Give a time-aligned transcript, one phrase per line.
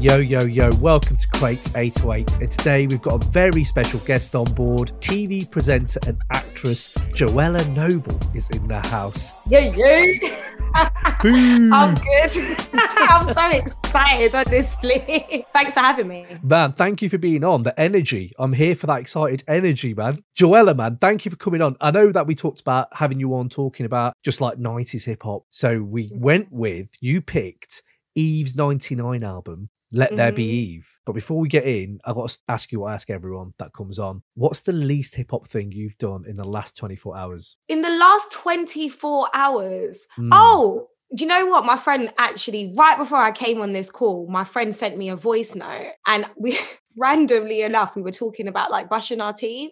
[0.00, 2.36] Yo, yo, yo, welcome to Crates 808.
[2.40, 4.92] And today we've got a very special guest on board.
[5.00, 9.34] TV presenter and actress Joelah Noble is in the house.
[9.48, 10.57] Yeah, yeah.
[10.78, 12.58] I'm good.
[12.72, 15.46] I'm so excited, honestly.
[15.52, 16.26] Thanks for having me.
[16.42, 17.62] Man, thank you for being on.
[17.62, 18.32] The energy.
[18.38, 20.22] I'm here for that excited energy, man.
[20.38, 21.76] Joelah, man, thank you for coming on.
[21.80, 25.22] I know that we talked about having you on talking about just like 90s hip
[25.22, 25.44] hop.
[25.50, 26.20] So we mm.
[26.20, 27.82] went with, you picked
[28.14, 30.52] Eve's 99 album, Let There Be Mhm.
[30.52, 31.00] Eve.
[31.06, 33.72] But before we get in, I've got to ask you what I ask everyone that
[33.72, 34.22] comes on.
[34.34, 37.56] What's the least hip hop thing you've done in the last 24 hours?
[37.68, 40.06] In the last 24 hours.
[40.18, 40.28] Mm.
[40.32, 41.64] Oh, you know what?
[41.64, 45.16] My friend actually, right before I came on this call, my friend sent me a
[45.16, 45.92] voice note.
[46.06, 46.58] And we
[46.96, 49.70] randomly enough, we were talking about like brushing our teeth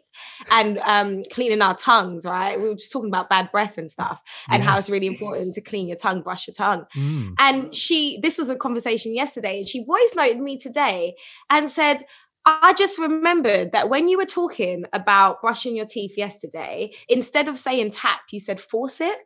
[0.50, 2.58] and um cleaning our tongues, right?
[2.58, 5.60] We were just talking about bad breath and stuff and how it's really important to
[5.60, 6.86] clean your tongue, brush your tongue.
[6.96, 7.34] Mm.
[7.38, 11.16] And she, this was a conversation yesterday, and she voice noted me today
[11.50, 12.04] and said,
[12.48, 17.58] I just remembered that when you were talking about brushing your teeth yesterday, instead of
[17.58, 19.18] saying tap, you said force it.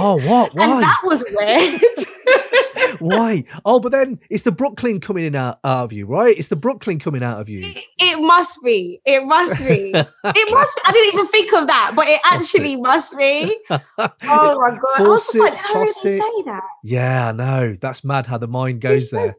[0.00, 0.50] Oh, what?
[0.56, 0.80] and Why?
[0.80, 1.80] that was weird.
[3.00, 3.44] Why?
[3.66, 6.34] Oh, but then it's the Brooklyn coming in out, out of you, right?
[6.38, 7.60] It's the Brooklyn coming out of you.
[7.64, 8.98] it, it must be.
[9.04, 9.92] It must be.
[9.94, 10.06] It
[10.50, 10.82] must be.
[10.86, 13.54] I didn't even think of that, but it Force actually must be.
[13.70, 14.80] Oh my God.
[14.96, 16.22] I was just it, like, did really force it.
[16.22, 16.62] say that?
[16.82, 17.74] yeah, I know.
[17.78, 19.34] That's mad how the mind Who goes there.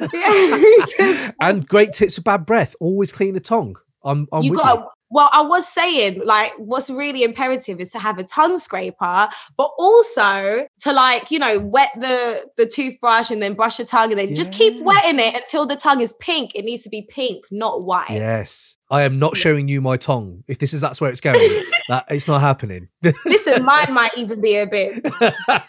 [0.12, 2.74] Yeah, And great tips for bad breath.
[2.80, 3.76] Always clean the tongue.
[4.04, 4.86] I'm, I'm you got you.
[5.10, 9.70] well i was saying like what's really imperative is to have a tongue scraper but
[9.76, 14.20] also to like you know wet the the toothbrush and then brush your tongue and
[14.20, 17.44] then just keep wetting it until the tongue is pink it needs to be pink
[17.50, 18.77] not white Yes.
[18.90, 20.44] I am not showing you my tongue.
[20.48, 21.40] If this is that's where it's going,
[21.88, 22.88] that it's not happening.
[23.24, 25.04] listen mine might even be a bit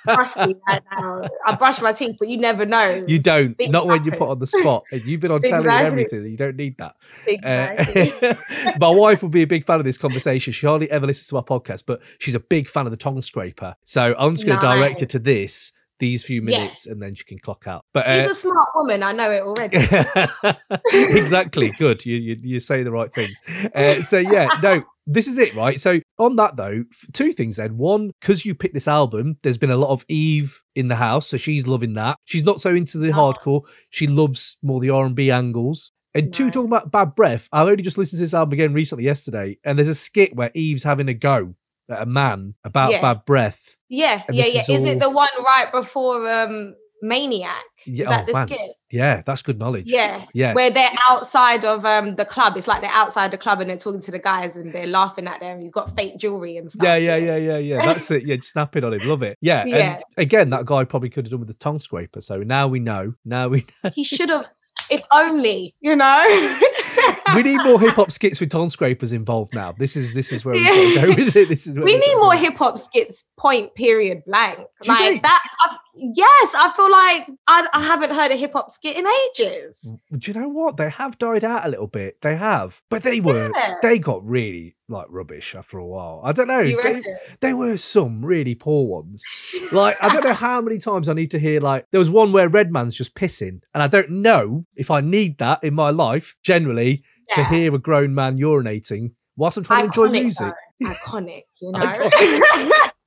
[0.05, 3.55] rusty right now i brush my teeth but you never know you don't.
[3.57, 4.83] Things Not when you're put on the spot.
[4.91, 5.87] And you've been on telly and Exactly.
[5.87, 6.25] everything.
[6.31, 6.95] You don't need that.
[7.27, 8.29] exactly.
[8.29, 10.53] Uh, my wife will be a big fan of this conversation.
[10.53, 13.21] She hardly ever listens to our podcast, but she's a big fan of the tongue
[13.21, 13.75] scraper.
[13.85, 16.59] So I'm just going to direct her to this, these few Yeah.
[16.59, 17.83] minutes, and then she can clock out.
[17.93, 19.77] But She's uh, a smart woman i know it already
[20.93, 22.05] exactly, good.
[22.05, 23.41] You, you you say the right things.
[23.75, 25.79] Uh, so yeah, no, this is it, right?
[25.79, 26.83] So on that though,
[27.13, 27.77] two things then.
[27.77, 31.27] One, because you picked this album, there's been a lot of Eve in the house,
[31.27, 32.17] so she's loving that.
[32.25, 33.33] She's not so into the Oh.
[33.33, 33.61] hardcore.
[33.89, 35.91] She loves more the R and B angles.
[36.15, 39.03] And two, talking about bad breath, I only just listened to this album again recently,
[39.03, 41.53] yesterday, and there's a skit where Eve's having a go
[41.89, 43.01] a man about Yeah.
[43.01, 43.75] bad breath.
[43.89, 48.09] yeah And yeah yeah is is it the one right before um maniac Yeah, is
[48.09, 48.47] that oh, the man.
[48.47, 49.85] skit Yeah, that's good knowledge.
[49.87, 50.25] Yeah.
[50.33, 50.53] yeah.
[50.53, 52.57] Where they're outside of um the club.
[52.57, 55.25] It's like they're outside the club and they're talking to the guys and they're laughing
[55.27, 55.61] at them.
[55.61, 56.83] He's got fake jewelry and stuff.
[56.83, 57.77] Yeah, yeah, yeah, yeah, yeah.
[57.85, 58.25] That's it.
[58.25, 59.07] Yeah, snapping on him.
[59.07, 59.37] Love it.
[59.41, 59.63] Yeah.
[59.65, 59.95] Yeah.
[59.95, 62.19] And again, that guy probably could have done with the tongue scraper.
[62.19, 63.13] So now we know.
[63.23, 63.91] Now we know.
[63.95, 64.45] He should have,
[64.89, 66.25] if only, you know.
[67.35, 69.71] we need more hip hop skits with tongue scrapers involved now.
[69.71, 70.95] This is this is where we Yeah.
[70.95, 71.49] gotta go with it.
[71.49, 73.25] This is where we need more hip hop skits.
[73.37, 73.73] Point.
[73.75, 74.23] Period.
[74.25, 74.59] Blank.
[74.81, 75.41] Do like that.
[75.61, 79.93] I, yes, I feel like I, I haven't heard a hip hop skit in ages.
[80.17, 80.77] Do you know what?
[80.77, 82.21] They have died out a little bit.
[82.21, 82.81] They have.
[82.89, 83.75] But they were Yeah.
[83.81, 86.19] they got really like rubbish after a while.
[86.23, 86.63] I don't know.
[86.63, 87.01] They,
[87.41, 89.23] there were some really poor ones.
[89.71, 92.31] Like, I don't know how many times I need to hear, like, there was one
[92.31, 93.61] where Redman's just pissing.
[93.75, 97.03] And I don't know if I need that in my life, generally,
[97.33, 100.53] to hear a grown man urinating whilst I'm trying to enjoy music.
[100.79, 100.87] though.
[100.89, 101.79] Iconic, you know.
[101.81, 102.89] Iconic.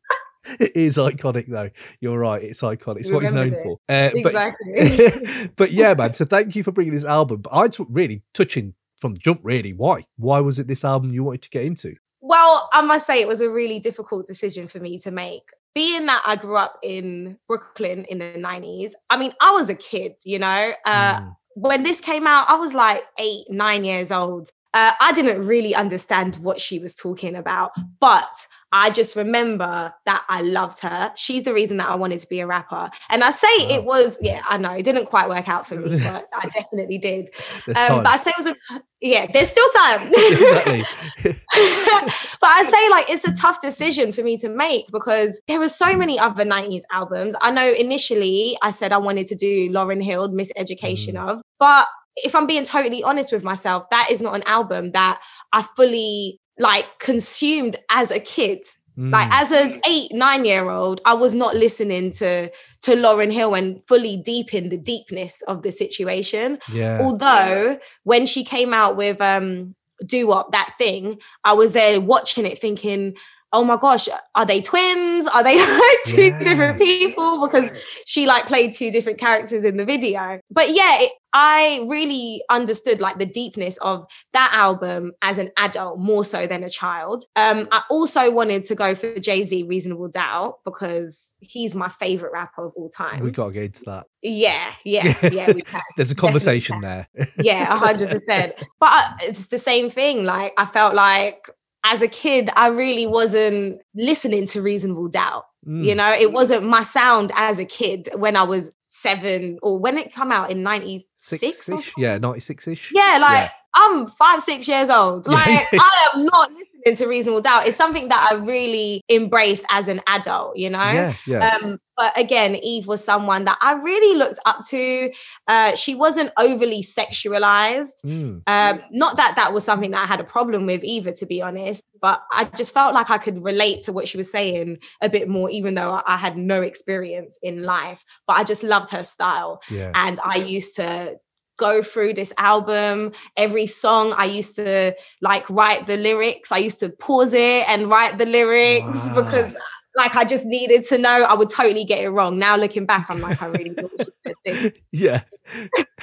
[0.58, 1.70] It is iconic, though.
[2.00, 2.42] You're right.
[2.42, 3.00] It's iconic.
[3.00, 3.78] It's what he's known Remembered for.
[3.88, 5.28] Uh, exactly.
[5.46, 6.12] But, but yeah, man.
[6.14, 7.42] So thank you for bringing this album.
[7.42, 9.72] But I took really touching from the jump, really.
[9.72, 10.04] Why?
[10.16, 11.94] Why was it this album you wanted to get into?
[12.20, 15.44] Well, I must say it was a really difficult decision for me to make.
[15.74, 19.74] Being that I grew up in Brooklyn in the 90s, I mean, I was a
[19.74, 20.72] kid, you know.
[20.84, 21.36] Uh, Mm.
[21.54, 24.50] When this came out, I was like eight, nine years old.
[24.74, 30.24] Uh, I didn't really understand what she was talking about, but I just remember that
[30.30, 31.12] I loved her.
[31.14, 32.90] She's the reason that I wanted to be a rapper.
[33.10, 35.98] And I say it was, yeah, I know it didn't quite work out for me,
[36.02, 37.28] but I definitely did.
[37.66, 40.08] Um, but I say it was a, t- yeah, there's still time.
[40.14, 40.84] exactly.
[41.22, 45.68] but I say like it's a tough decision for me to make because there were
[45.68, 47.36] so many other 90s albums.
[47.42, 51.88] I know initially I said I wanted to do Lauryn Hill, miss Miseducation of, but
[52.16, 55.20] if I'm being totally honest with myself, that is not an album that
[55.52, 58.64] I fully like consumed as a kid.
[58.96, 59.42] Like Mm.
[59.42, 62.50] as an eight, nine year old, I was not listening to
[62.82, 66.58] to Lauryn Hill and fully deep in the deepness of the situation.
[66.70, 66.98] yeah.
[67.00, 69.74] Although when she came out with um
[70.04, 73.14] Doo Wop, that thing, I was there watching it thinking,
[73.52, 75.26] oh my gosh, are they twins?
[75.28, 76.38] Are they like two Yeah.
[76.42, 77.46] different people?
[77.46, 77.70] Because
[78.06, 80.40] she like played two different characters in the video.
[80.50, 84.04] But yeah, it, I really understood like the deepness of
[84.34, 87.24] that album as an adult more so than a child.
[87.36, 92.32] Um, I also wanted to go for Jay Z Reasonable Doubt because he's my favorite
[92.32, 93.22] rapper of all time.
[93.22, 94.06] We got to get into that.
[94.22, 95.80] yeah, yeah, yeah, we can.
[95.96, 97.08] There's a conversation there.
[97.38, 98.52] Yeah, a hundred percent.
[98.78, 100.24] But it's the same thing.
[100.24, 101.48] Like I felt like
[101.84, 105.44] as a kid, I really wasn't listening to Reasonable Doubt.
[105.66, 105.96] You Mm.
[105.96, 110.12] know, it wasn't my sound as a kid when I was seven or when it
[110.12, 111.40] come out in ninety six.
[111.64, 111.92] Six-ish?
[111.96, 112.92] Yeah, 96-ish.
[112.94, 115.26] Yeah, like I'm five, six years old.
[115.28, 117.66] Like I am not listening to Reasonable Doubt.
[117.66, 120.78] It's something that I really embraced as an adult, you know?
[120.78, 121.58] Yeah, yeah.
[121.62, 125.12] Um, but again, Eve was someone that I really looked up to.
[125.46, 128.02] Uh, she wasn't overly sexualized.
[128.04, 128.42] Mm.
[128.46, 131.42] Um, not that that was something that I had a problem with either, to be
[131.42, 135.08] honest, but I just felt like I could relate to what she was saying a
[135.08, 138.04] bit more, even though I- I had no experience in life.
[138.26, 139.60] But I just loved her style.
[139.70, 139.92] Yeah.
[139.94, 141.16] And I used to
[141.58, 146.80] go through this album every song i used to like write the lyrics i used
[146.80, 149.14] to pause it and write the lyrics Wow.
[149.22, 149.54] because
[149.94, 153.06] like i just needed to know i would totally get it wrong now looking back
[153.10, 155.20] i'm like i really thought she said this Yeah.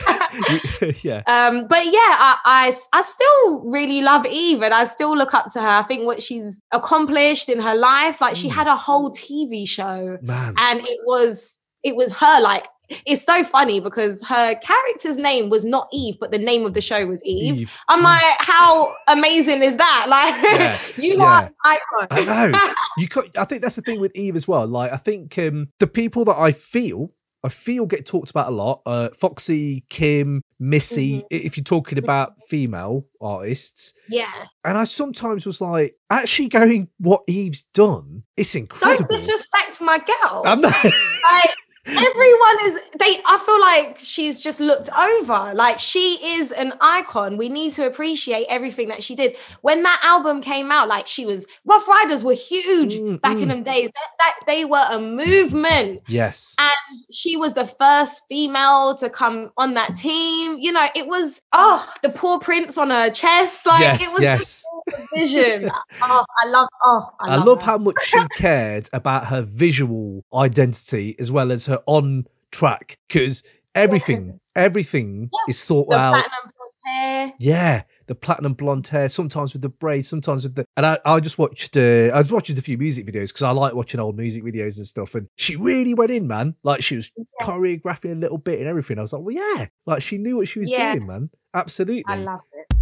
[1.03, 1.23] yeah.
[1.27, 5.51] um but yeah I, I i still really love eve and i still look up
[5.53, 8.53] to her i think what she's accomplished in her life like she Mm.
[8.53, 10.53] had a whole tv show Man.
[10.57, 12.67] and it was it was her like
[13.05, 16.81] it's so funny because her character's name was not Eve, but the name of the
[16.81, 17.61] show was Eve.
[17.61, 17.77] Eve.
[17.87, 20.05] I'm like, how amazing is that?
[20.09, 21.23] Like, Yeah, you yeah.
[21.23, 22.07] are an icon.
[22.11, 22.73] I know.
[22.97, 24.67] You could, I think that's the thing with Eve as well.
[24.67, 28.51] Like I think um the people that I feel I feel get talked about a
[28.51, 28.81] lot.
[28.85, 31.25] Uh Foxy, Kim, Missy, Mhm.
[31.31, 33.93] if you're talking about female artists.
[34.09, 34.31] yeah.
[34.65, 39.07] And I sometimes was like, actually going what Eve's done, it's incredible.
[39.07, 40.41] Don't disrespect my girl.
[40.45, 41.51] I'm not like,
[41.89, 47.37] everyone is they i feel like she's just looked over like she is an icon
[47.37, 51.25] we need to appreciate everything that she did when that album came out like she
[51.25, 53.49] was Ruff Ryders were huge Mm, back in mm.
[53.49, 56.55] them days that, that they were a movement Yes.
[56.57, 60.57] And she was the first female to come on that team.
[60.59, 63.65] You know, it was oh the poor prince on her chest.
[63.65, 64.39] Like yes, it was yes.
[64.39, 64.65] just
[65.13, 65.69] vision.
[66.01, 70.23] oh, I love oh I, I love, love how much she cared about her visual
[70.33, 73.43] identity as well as her on track because
[73.75, 75.39] everything, everything Yeah.
[75.49, 76.13] is thought the out.
[76.13, 77.33] platinum blonde hair.
[77.39, 80.65] Yeah, the platinum blonde hair, sometimes with the braids, sometimes with the.
[80.75, 83.51] And I, I just watched, uh, I was watching a few music videos because I
[83.51, 85.13] like watching old music videos and stuff.
[85.15, 86.55] And she really went in, man.
[86.63, 87.23] Like she was Yeah.
[87.45, 88.97] choreographing a little bit and everything.
[88.97, 90.93] I was like, well, yeah, like she knew what she was Yeah.
[90.95, 91.29] doing, man.
[91.53, 92.03] Absolutely.
[92.07, 92.75] I love it.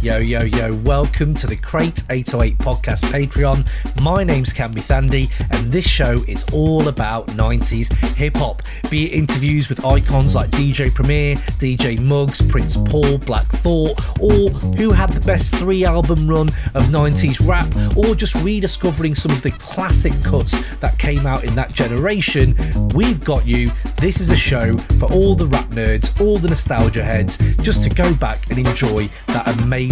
[0.00, 3.68] Yo, yo, yo, welcome to the Crate 808 podcast Patreon.
[4.00, 8.62] My name's Kambi Thandi, and this show is all about 90s hip hop.
[8.90, 14.50] Be it interviews with icons like DJ Premier, DJ Muggs, Prince Paul, Black Thought, or
[14.76, 17.66] who had the best three album run of 90s rap,
[17.96, 22.54] or just rediscovering some of the classic cuts that came out in that generation.
[22.94, 23.68] We've got you.
[23.96, 27.90] This is a show for all the rap nerds, all the nostalgia heads, just to
[27.90, 29.87] go back and enjoy that amazing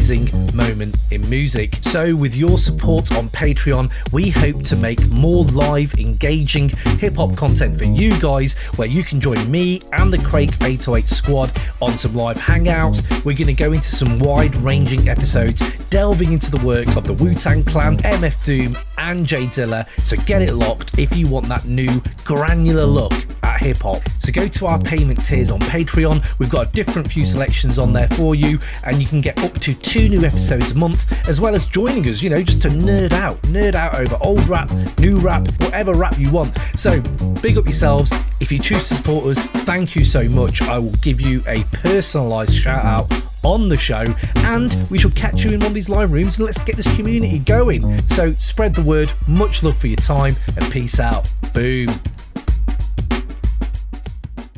[0.55, 1.79] moment in music.
[1.83, 7.37] So, with your support on Patreon, we hope to make more live, engaging hip hop
[7.37, 11.93] content for you guys, where you can join me and the Crate 808 squad on
[11.93, 13.03] some live hangouts.
[13.25, 17.15] We're going to go into some wide ranging episodes, delving into the work of the
[17.15, 19.89] Wu Tang Clan, MF Doom, and J Dilla.
[20.01, 24.03] So, get it locked if you want that new granular look at hip hop.
[24.19, 26.39] So go to our payment tiers on Patreon.
[26.39, 29.55] We've got a different few selections on there for you, and you can get up
[29.61, 32.69] to two new episodes a month, as well as joining us, you know, just to
[32.69, 36.57] nerd out, nerd out over old rap, new rap, whatever rap you want.
[36.75, 37.01] So
[37.41, 38.13] big up yourselves.
[38.41, 40.61] If you choose to support us, thank you so much.
[40.63, 43.13] I will give you a personalised shout out
[43.45, 44.05] on the show
[44.39, 46.97] and we shall catch you in one of these live rooms and let's get this
[46.97, 51.87] community going so spread the word much love for your time and peace out boom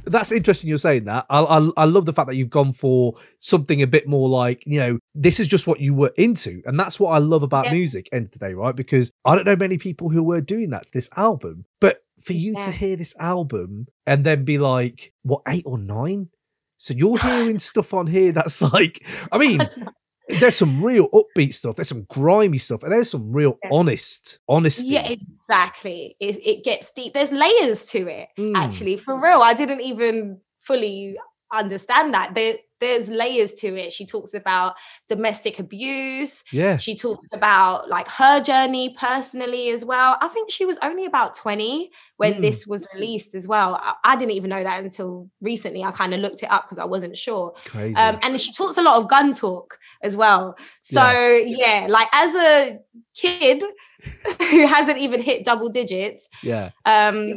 [0.08, 1.26] that's interesting you're saying that.
[1.30, 4.62] I, I i love the fact that you've gone for something a bit more like
[4.66, 6.62] you know this is just what you were into.
[6.66, 7.72] And that's what i love about Yeah.
[7.74, 8.74] music end of the day right?
[8.76, 11.64] Because i don't know many people who were doing that to this album.
[11.80, 16.30] But for you to hear this album and then be like what eight or nine?
[16.76, 19.60] So you're hearing stuff on here that's like i mean
[20.40, 23.70] there's some real upbeat stuff there's some grimy stuff and there's some real Yeah.
[23.72, 26.16] honest honesty Yeah, exactly.
[26.20, 27.14] It, it gets deep.
[27.14, 28.56] There's layers to it, Mm.
[28.56, 28.96] actually.
[28.98, 29.40] For real.
[29.42, 31.16] I didn't even fully
[31.52, 32.34] understand that.
[32.34, 33.92] There, there's layers to it.
[33.92, 34.74] She talks about
[35.08, 36.44] domestic abuse.
[36.52, 36.76] Yeah.
[36.76, 40.16] She talks about like her journey personally as well.
[40.20, 42.40] I think she was only about 20 when Mm.
[42.40, 43.78] this was released as well.
[43.82, 45.82] I, I didn't even know that until recently.
[45.84, 47.54] I kind of looked it up because I wasn't sure.
[47.64, 47.94] Crazy.
[47.96, 50.56] Um, and she talks a lot of gun talk as well.
[50.82, 51.02] So
[51.46, 52.78] yeah, like as a
[53.14, 53.62] kid
[54.50, 56.70] who hasn't even hit double digits, yeah.
[56.84, 57.34] um,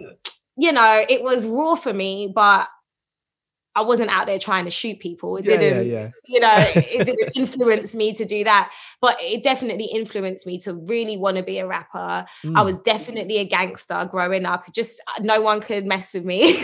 [0.57, 2.67] you know, it was raw for me, but
[3.75, 5.37] I wasn't out there trying to shoot people.
[5.37, 6.09] It Yeah, yeah, didn't, yeah.
[6.27, 8.69] you know, it didn't influence me to do that.
[8.99, 11.97] But it definitely influenced me to really want to be a rapper.
[11.97, 12.65] I Mm.
[12.65, 14.65] was definitely a gangster growing up.
[14.73, 16.61] Just uh, no one could mess with me.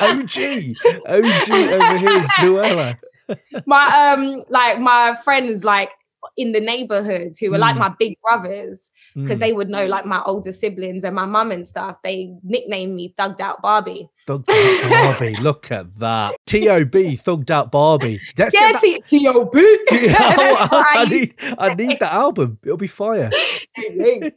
[0.00, 0.76] OG.
[1.08, 2.98] OG over here, Joelah.
[3.66, 5.90] my um like my friends like
[6.36, 7.80] in the neighborhood who were like Mm.
[7.80, 9.40] my big brothers because Mm.
[9.40, 13.14] they would know like my older siblings and my mum and stuff they nicknamed me
[13.18, 15.34] thugged out barbie Thugged out Barbie.
[15.42, 16.36] Look at that.
[16.46, 17.16] T.O.B.
[17.16, 18.20] Thugged out Barbie.
[18.38, 19.78] Let's yeah T.O.B.
[19.90, 22.56] That's I, need, I need that album.
[22.62, 23.32] It'll be fire.
[23.76, 24.30] I'm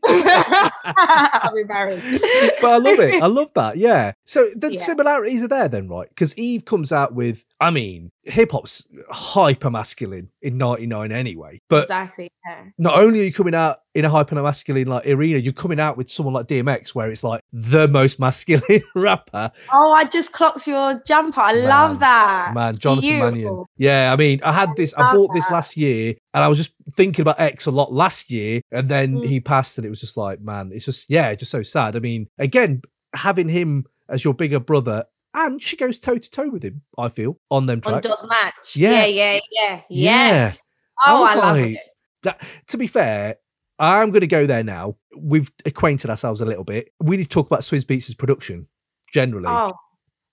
[1.57, 2.21] embarrassed.
[2.61, 3.21] But I love it.
[3.21, 3.77] I love that.
[3.77, 4.13] Yeah.
[4.25, 4.79] So the Yeah.
[4.79, 6.09] similarities are there then, right?
[6.09, 11.61] Because Eve comes out with, I mean, hip hop's hyper masculine in 99 anyway.
[11.69, 12.65] But exactly yeah.
[12.77, 15.95] not only are you coming out in a hyper masculine like arena, you're coming out
[15.97, 19.51] with someone like DMX where it's like the most masculine rapper.
[19.71, 23.63] oh i just clocked your jumper i Man, love that Man, Jonathan Mannion.
[23.77, 26.73] Yeah, I mean, I had this, I bought this last year and I was just
[26.93, 28.61] thinking about X a lot last year.
[28.71, 29.25] And then Mm.
[29.27, 31.95] he passed and it was just like, man, it's just, yeah, just so sad.
[31.95, 32.81] I mean, again,
[33.13, 35.05] having him as your bigger brother
[35.35, 38.07] and she goes toe to toe with him, I feel, on them on tracks.
[38.07, 39.05] dot match Yeah.
[39.05, 39.81] yeah yeah yeah Yeah.
[39.89, 40.61] yes
[41.05, 41.79] I oh was i, love like, it
[42.23, 43.35] That, to be fair,
[43.77, 44.95] I'm going to go there now.
[45.19, 46.89] We've acquainted ourselves a little bit.
[47.01, 48.67] We need to talk about Swizz Beats' production
[49.13, 49.47] generally.
[49.47, 49.73] oh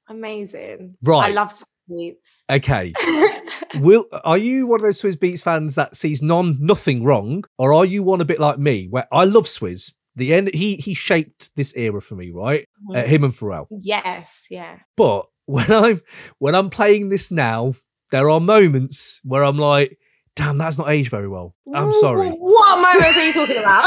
[0.08, 2.92] amazing Right, i love sweets Okay.
[3.76, 7.72] Will are you one of those Swizz Beats fans that sees none nothing wrong, or
[7.72, 9.92] are you one a bit like me where I love Swizz?
[10.16, 12.68] The end he he shaped this era for me, right?
[12.94, 13.66] Uh, him and Pharrell.
[13.70, 16.00] yes yeah But when I'm
[16.38, 17.74] when I'm playing this now,
[18.10, 19.98] there are moments where I'm like,
[20.36, 21.54] damn, that's not aged very well.
[21.74, 22.28] I'm sorry.
[22.28, 23.82] wh- What moments are you talking about?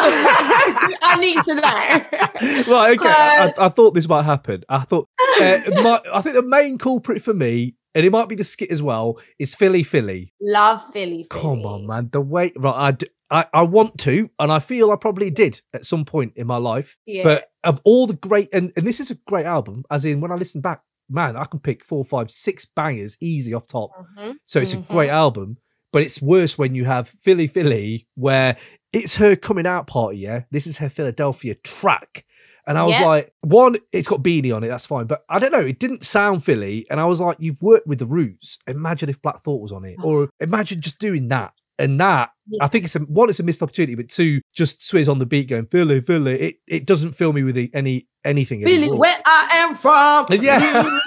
[1.01, 2.71] I need to know.
[2.75, 3.09] right, okay.
[3.09, 4.63] I, Cause- I thought this might happen.
[4.67, 5.07] I thought
[5.41, 8.69] uh, my, I think the main culprit for me, and it might be the skit
[8.71, 10.33] as well, is Philly Philly.
[10.41, 11.25] Love Philly.
[11.29, 12.09] Come on, man.
[12.11, 15.61] The way right, I, d- I I want to, and I feel I probably did
[15.73, 16.97] at some point in my life.
[17.07, 17.23] Yeah.
[17.23, 20.31] But of all the great, and, and this is a great album, as in when
[20.31, 23.89] I listen back, man, I can pick four, five, six bangers easy off top.
[24.17, 24.35] Mhm.
[24.45, 24.87] So it's Mhm.
[24.89, 25.57] a great album.
[25.93, 28.57] But it's worse when you have Philly Philly, where
[28.91, 30.17] it's her coming out party.
[30.17, 32.25] Yeah, this is her Philadelphia track.
[32.67, 33.05] And I was Yeah.
[33.05, 35.05] like, one, it's got Beanie on it, that's fine.
[35.05, 36.85] But I don't know, it didn't sound Philly.
[36.89, 38.57] And I was like, you've worked with the Roots.
[38.67, 40.03] Imagine if Black Thought was on it, ah.
[40.03, 41.53] or imagine just doing that.
[41.77, 42.29] And that,
[42.61, 45.25] I think it's a one, it's a missed opportunity, but two, just Swizz on the
[45.25, 46.39] beat going Philly, Philly.
[46.39, 48.63] It it doesn't fill me with the, any anything.
[48.63, 50.25] Philly, where I am from.
[50.41, 50.83] Yeah.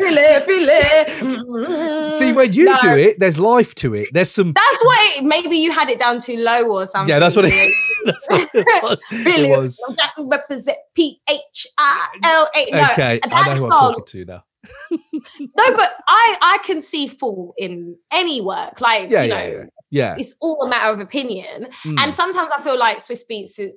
[0.00, 2.08] Philly, Philly.
[2.18, 4.08] See, when you No, do it, there's life to it.
[4.12, 4.52] There's some.
[4.54, 7.08] That's what it, maybe you had it down too low or something.
[7.08, 7.74] Yeah, that's what it,
[8.06, 9.04] that's what it was.
[9.06, 9.76] Philly, It was.
[9.96, 12.70] that represent P H I L A.
[12.70, 14.44] No, okay, I that know who I'm song talking to now.
[14.92, 18.80] no, but I I can see fault in any work.
[18.80, 19.64] Like Yeah, you yeah, know, yeah.
[19.90, 20.14] Yeah.
[20.18, 21.66] it's all a matter of opinion.
[21.84, 21.98] Mm.
[21.98, 23.72] And sometimes I feel like Swizz Beats is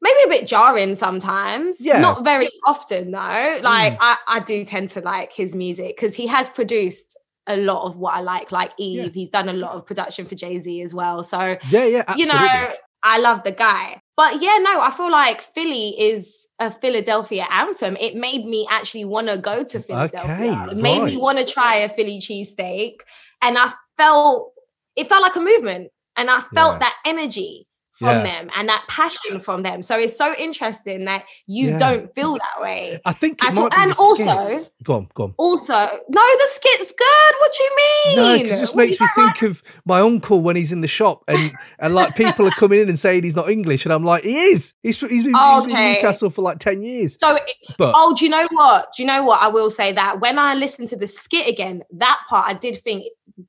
[0.00, 1.84] maybe a bit jarring sometimes.
[1.84, 1.98] Yeah.
[1.98, 2.02] Mm.
[2.02, 3.60] Not very often though.
[3.62, 7.84] Like I, I do tend to like his music because he has produced a lot
[7.86, 9.04] of what I like, like Eve.
[9.04, 9.10] Yeah.
[9.12, 11.22] He's done a lot of production for Jay-Z as well.
[11.22, 12.22] So yeah, yeah, absolutely.
[12.22, 14.00] you know, I love the guy.
[14.16, 17.96] But yeah, no, I feel like Philly is a Philadelphia anthem.
[17.96, 20.34] It made me actually want to go to Philadelphia.
[20.34, 22.96] Okay, it made me want to try a Philly cheesesteak.
[23.40, 24.52] And I felt
[24.96, 25.90] it felt like a movement.
[26.16, 26.78] And I felt Yeah.
[26.80, 27.66] that energy
[28.00, 28.22] from Yeah.
[28.22, 29.82] them and that passion from them.
[29.82, 31.78] So it's so interesting that you Yeah.
[31.78, 32.98] don't feel that way.
[33.04, 33.64] I think it At all.
[33.64, 35.34] might be And also, go on, go on.
[35.36, 37.34] also, no, the skit's good.
[37.38, 38.16] What do you mean?
[38.16, 40.88] No, because it just What makes me think of my uncle when he's in the
[40.88, 44.04] shop and and like people are coming in and saying he's not English, and I'm
[44.04, 44.74] like, he is.
[44.82, 47.18] He's he's been, he's been in Newcastle for like ten years.
[47.20, 47.38] So,
[47.76, 48.92] But oh, do you know what?
[48.96, 49.42] Do you know what?
[49.42, 52.78] I will say that when I listened to the skit again, that part I did
[52.82, 53.04] think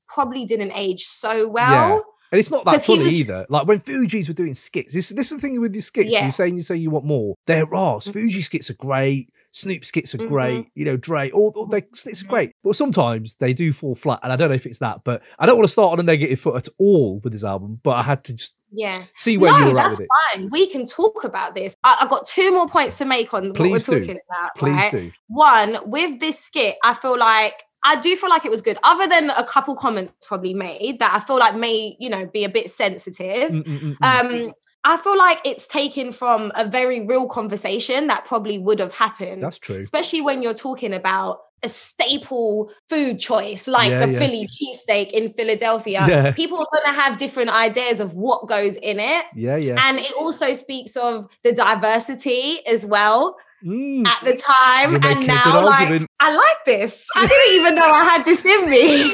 [0.08, 2.04] probably didn't age so well.
[2.32, 3.46] And it's not that funny was- either.
[3.50, 6.12] Like when Fugees were doing skits, this, this is the thing with your skits.
[6.12, 6.20] Yeah.
[6.20, 6.26] Mm-hmm.
[6.26, 7.36] You're saying you say you want more.
[7.46, 8.00] There are.
[8.00, 9.30] Fugees skits are great.
[9.54, 10.28] Snoop skits are Mhm.
[10.30, 10.68] great.
[10.76, 12.54] You know, Dre, all, all their skits are great.
[12.64, 14.22] But sometimes they do fall flat.
[14.24, 16.04] And I don't know if it's that, but I don't want to start on a
[16.04, 17.82] negative foot at all with this album.
[17.84, 19.02] But I had to just Yeah.
[19.18, 20.38] see where no, you were at that's with it.
[20.38, 20.50] fine.
[20.52, 21.76] We can talk about this.
[21.84, 24.52] I, I've got two more points to make on Please what we're talking about.
[24.56, 24.92] Please right?
[24.94, 25.12] do.
[25.28, 28.78] One, with this skit, I feel like I do feel like it was good.
[28.84, 32.44] Other than a couple comments probably made that I feel like may, you know, be
[32.44, 33.52] a bit sensitive.
[33.52, 34.46] Mm, mm, mm, mm.
[34.48, 38.94] Um, I feel like it's taken from a very real conversation that probably would have
[38.94, 39.42] happened.
[39.42, 39.80] That's true.
[39.80, 44.20] Especially when you're talking about a staple food choice like Yeah, the yeah.
[44.20, 46.06] Philly cheesesteak in Philadelphia.
[46.08, 46.32] Yeah.
[46.32, 49.26] People are going to have different ideas of what goes in it.
[49.36, 49.80] Yeah, yeah.
[49.88, 54.06] And it also speaks of the diversity as well Mm.
[54.08, 54.96] at the time.
[55.04, 56.02] And now, like.
[56.20, 57.08] I like this.
[57.16, 59.12] I didn't even know I had this in me.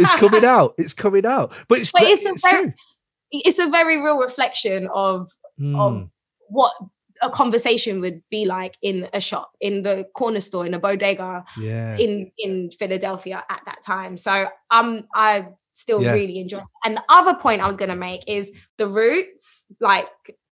[0.00, 0.74] it's coming out.
[0.78, 1.52] It's coming out.
[1.68, 2.72] But it's, But gre- it's a very- true.
[3.32, 5.78] it's a very real reflection of Mm.
[5.80, 6.10] of
[6.48, 6.74] what
[7.22, 11.44] a conversation would be like in a shop, in the corner store, in a bodega
[11.58, 11.96] yeah.
[11.96, 14.18] in in Philadelphia at that time.
[14.18, 16.12] So um I still Yeah.
[16.12, 16.58] really enjoy.
[16.58, 16.64] it.
[16.84, 20.08] And the other point I was gonna make is the roots, like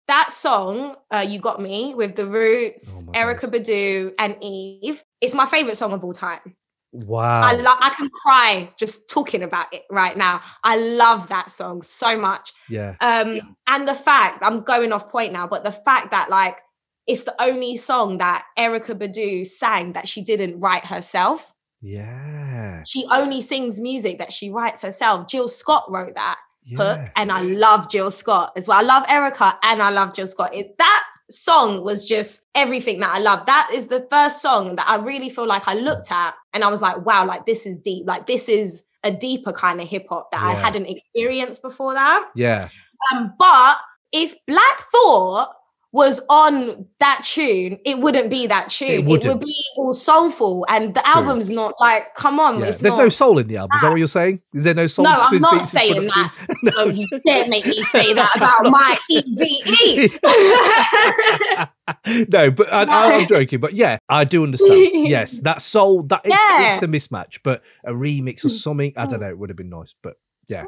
[0.07, 5.03] that song, uh, You Got Me with the Roots, Oh my Erykah Badu, and Eve.
[5.21, 6.55] It's my favorite song of all time.
[6.91, 7.41] Wow.
[7.41, 10.41] I love I can cry just talking about it right now.
[10.63, 12.51] I love that song so much.
[12.69, 12.95] yeah.
[13.01, 16.59] Um, and the fact I'm going off point now, but the fact that like
[17.07, 21.51] it's the only song that Erykah Badu sang that she didn't write herself.
[21.81, 22.83] Yeah.
[22.85, 25.27] She only sings music that she writes herself.
[25.27, 26.37] Jill Scott wrote that
[26.69, 27.09] hook, Yeah.
[27.15, 28.77] and I love Jill Scott as well.
[28.77, 30.53] I love Erykah and I love Jill Scott.
[30.53, 33.45] It, that song was just everything that I love.
[33.45, 36.67] That is the first song that I really feel like I looked at and I
[36.69, 38.05] was like, wow, like this is deep.
[38.07, 42.29] Like this is a deeper kind of hip hop that I hadn't experienced before that.
[42.35, 42.67] Yeah.
[43.13, 43.77] Um, but
[44.11, 45.53] if Black Thought
[45.93, 48.89] was on that tune, it wouldn't be that tune.
[48.89, 49.41] It, would wouldn't.
[49.45, 51.13] be all soulful, and the True.
[51.13, 52.65] album's not like, come on, yeah.
[52.65, 53.75] it's There's no soul in the album.
[53.75, 54.41] Is that what you're saying?
[54.53, 55.05] Is there no soul?
[55.05, 56.33] No, I'm not saying that.
[56.63, 60.19] No, you dare make me say that about my EVE.
[62.29, 63.59] no, but I, I, I'm joking.
[63.59, 64.89] But yeah, I do understand.
[64.93, 66.65] Yes, that soul that it's, Yeah.
[66.65, 69.69] it's a mismatch, but a remix or something, I don't know, it would have been
[69.69, 69.93] nice.
[70.01, 70.15] But
[70.49, 70.65] Mm,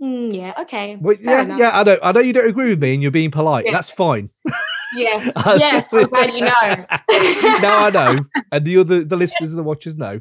[0.00, 0.96] mm, yeah, okay.
[0.96, 1.58] well, yeah, enough.
[1.58, 1.98] yeah, I know.
[2.02, 3.64] I know you don't agree with me, and you're being polite.
[3.66, 3.72] Yeah.
[3.72, 4.30] That's fine.
[4.94, 6.86] Yeah, yeah, I'm glad you know.
[7.60, 10.20] now I know, and the other the listeners and the watchers know.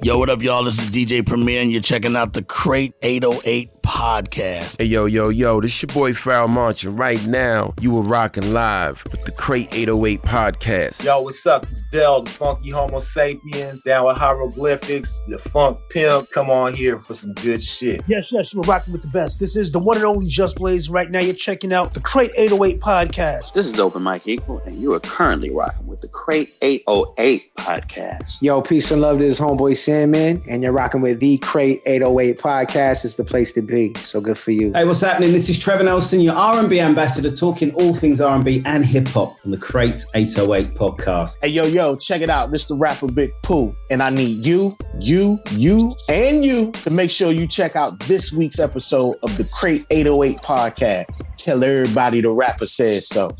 [0.00, 0.62] Yo, what up, y'all?
[0.62, 4.76] This is DJ Premier, and you're checking out the Crate 808 podcast.
[4.78, 8.52] Hey, yo, yo, yo, this your boy Pharoahe Monch, and right now you are rocking
[8.52, 11.04] live with the Crate 808 podcast.
[11.04, 11.64] Yo, what's up?
[11.64, 16.30] It's Del, the funky Homo sapien, down with hieroglyphics, the funk pimp.
[16.30, 18.02] Come on here for some good shit.
[18.06, 19.40] Yes, yes, you're rocking with the best.
[19.40, 20.88] This is the one and only Just Blaze.
[20.88, 23.52] Right now, you're checking out the Crate 808 podcast.
[23.52, 28.36] This is Open Mike Eagle, and you are currently rocking with the Crate 808 podcast.
[28.40, 32.38] Yo, peace and love to this homeboy Sandman, and you're rocking with the Crate 808
[32.38, 33.06] podcast.
[33.06, 33.94] It's the place to be.
[33.94, 34.70] So good for you.
[34.74, 35.32] Hey, what's happening?
[35.32, 39.50] This is Trevor Nelson, your R&B ambassador, talking all things R&B and hip hop on
[39.50, 41.38] the Crate 808 podcast.
[41.40, 42.50] Hey, yo, yo, check it out.
[42.50, 43.74] This the rapper Big Pooh.
[43.90, 48.30] And I need you, you, you, and you to make sure you check out this
[48.30, 51.22] week's episode of the Crate 808 podcast.
[51.38, 53.34] Tell everybody the rapper says so.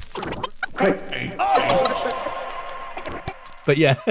[3.69, 3.97] But yeah,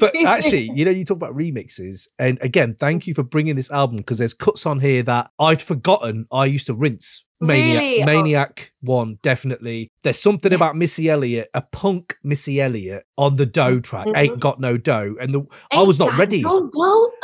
[0.00, 3.70] but actually, you know, you talk about remixes, and again, thank you for bringing this
[3.70, 7.24] album because there's cuts on here that I'd forgotten I used to rinse.
[7.40, 8.02] Maniac, Really?
[8.02, 8.06] Oh.
[8.06, 9.92] Maniac one definitely.
[10.02, 10.56] There's something Yeah.
[10.56, 14.06] about Missy Elliott, a punk Missy Elliott on the dough track.
[14.06, 14.16] Mhm.
[14.16, 16.42] Ain't got no dough, and the I was not Ain't ready.
[16.42, 16.68] no.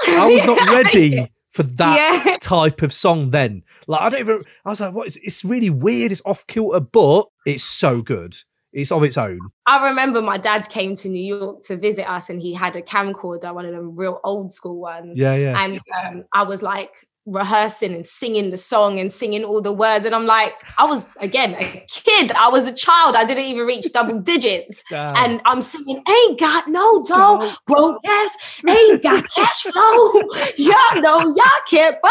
[0.08, 2.36] I was not ready for that Yeah.
[2.40, 3.64] type of song then.
[3.88, 4.42] Like I don't even.
[4.64, 5.08] I was like, what?
[5.08, 6.12] Is, it's really weird.
[6.12, 8.36] It's off kilter, but it's so good.
[8.72, 9.40] It's of its own.
[9.66, 12.82] I remember my dad came to New York to visit us and he had a
[12.82, 15.18] camcorder, one of them real old school ones.
[15.18, 15.60] Yeah, yeah.
[15.62, 20.04] And um, I was like rehearsing and singing the song and singing all the words.
[20.04, 22.32] And I'm like, I was, again, a kid.
[22.32, 23.14] I was a child.
[23.14, 24.82] I didn't even reach double digits.
[24.90, 25.16] Damn.
[25.16, 30.12] And I'm singing, ain't got no dough, broke ass, ain't got cash flow.
[30.56, 32.10] Y'all know y'all can't buy.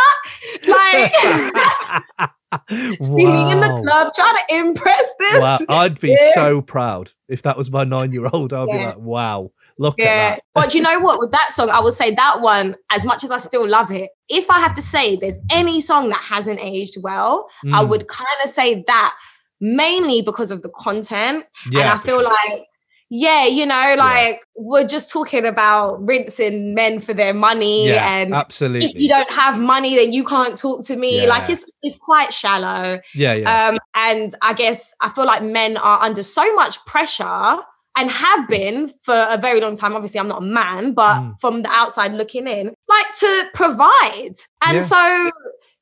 [0.68, 2.30] Like,
[2.70, 5.40] see me in the club trying to impress this.
[5.40, 6.32] Wow, I'd be Yeah.
[6.34, 8.54] so proud if that was my nine-year-old.
[8.54, 10.06] I'd be like, "Wow, look Yeah.
[10.06, 11.20] at that." But you know what?
[11.20, 14.10] With that song, I would say that one, as much as I still love it,
[14.30, 18.08] if I have to say there's any song that hasn't aged well, I Mm, would
[18.08, 19.16] kind of say that
[19.62, 21.46] mainly because of the content.
[21.70, 22.24] yeah, and I feel sure.
[22.24, 22.64] like,
[23.10, 28.34] yeah, you know, like we're just talking about rinsing men for their money yeah, and
[28.34, 28.86] absolutely.
[28.90, 31.26] if you don't have money, then you can't talk to me.
[31.28, 33.00] Like it's it's quite shallow.
[33.16, 37.58] yeah, yeah, Um, and I guess I feel like men are under so much pressure
[37.98, 39.96] and have been for a very long time.
[39.96, 41.40] Obviously, I'm not a man, but Mm.
[41.40, 44.36] from the outside looking in, like to provide.
[44.66, 44.80] And Yeah.
[44.82, 45.32] so,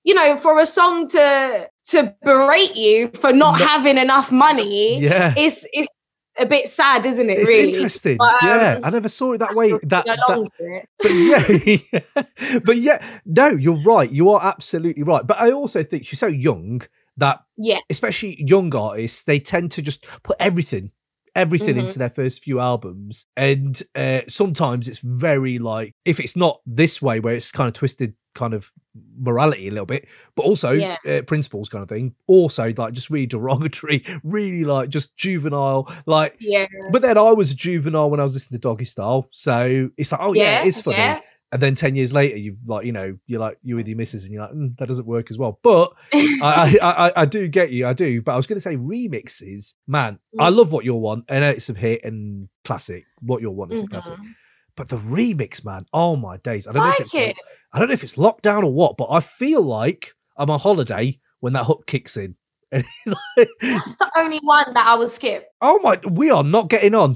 [0.04, 5.00] you know, for a song to to berate you for not No- having enough money,
[5.00, 5.34] yeah.
[5.38, 5.88] it's it's
[6.40, 7.40] a bit sad, isn't it?
[7.40, 8.18] It's really interesting.
[8.18, 9.72] But, um, yeah, I never saw it that way.
[9.84, 10.90] That, that along to it.
[11.02, 11.12] but
[12.24, 14.10] yeah, but yeah, no, you're right.
[14.12, 15.26] You are absolutely right.
[15.26, 16.82] But I also think she's so young
[17.18, 17.80] that, Yeah.
[17.90, 20.92] especially young artists, they tend to just put everything,
[21.36, 21.80] everything Mhm.
[21.82, 27.02] into their first few albums, and uh, sometimes it's very like if it's not this
[27.02, 28.72] way, where it's kind of twisted, kind of
[29.20, 30.96] morality a little bit, but also Yeah.
[31.06, 32.14] uh, principles kind of thing.
[32.28, 36.38] Also, like just really derogatory, really like just juvenile, like.
[36.40, 36.68] Yeah.
[36.92, 40.12] But then I was a juvenile when I was listening to Doggy Style, so it's
[40.12, 40.98] like, oh yeah, Yeah, it's funny.
[40.98, 41.20] yeah.
[41.54, 44.26] And then ten years later, you've like, you know, you're like you're with your missus,
[44.26, 45.60] and you're like, mm, that doesn't work as well.
[45.64, 48.22] But I, I, I, I do get you, I do.
[48.22, 50.20] But I was going to say remixes, man.
[50.38, 50.56] I Mm.
[50.58, 53.06] love what you'll want, and it's a hit and classic.
[53.22, 54.20] What you'll want is a classic.
[54.76, 56.68] But the remix, man, oh my days!
[56.68, 57.38] I don't know if Like it's it.
[57.74, 61.20] I don't know if it's lockdown or what, but I feel like I'm on holiday
[61.40, 62.36] when that hook kicks in.
[62.70, 65.48] And it's like, That's the only one that I will skip.
[65.62, 67.16] oh my, we are not getting on.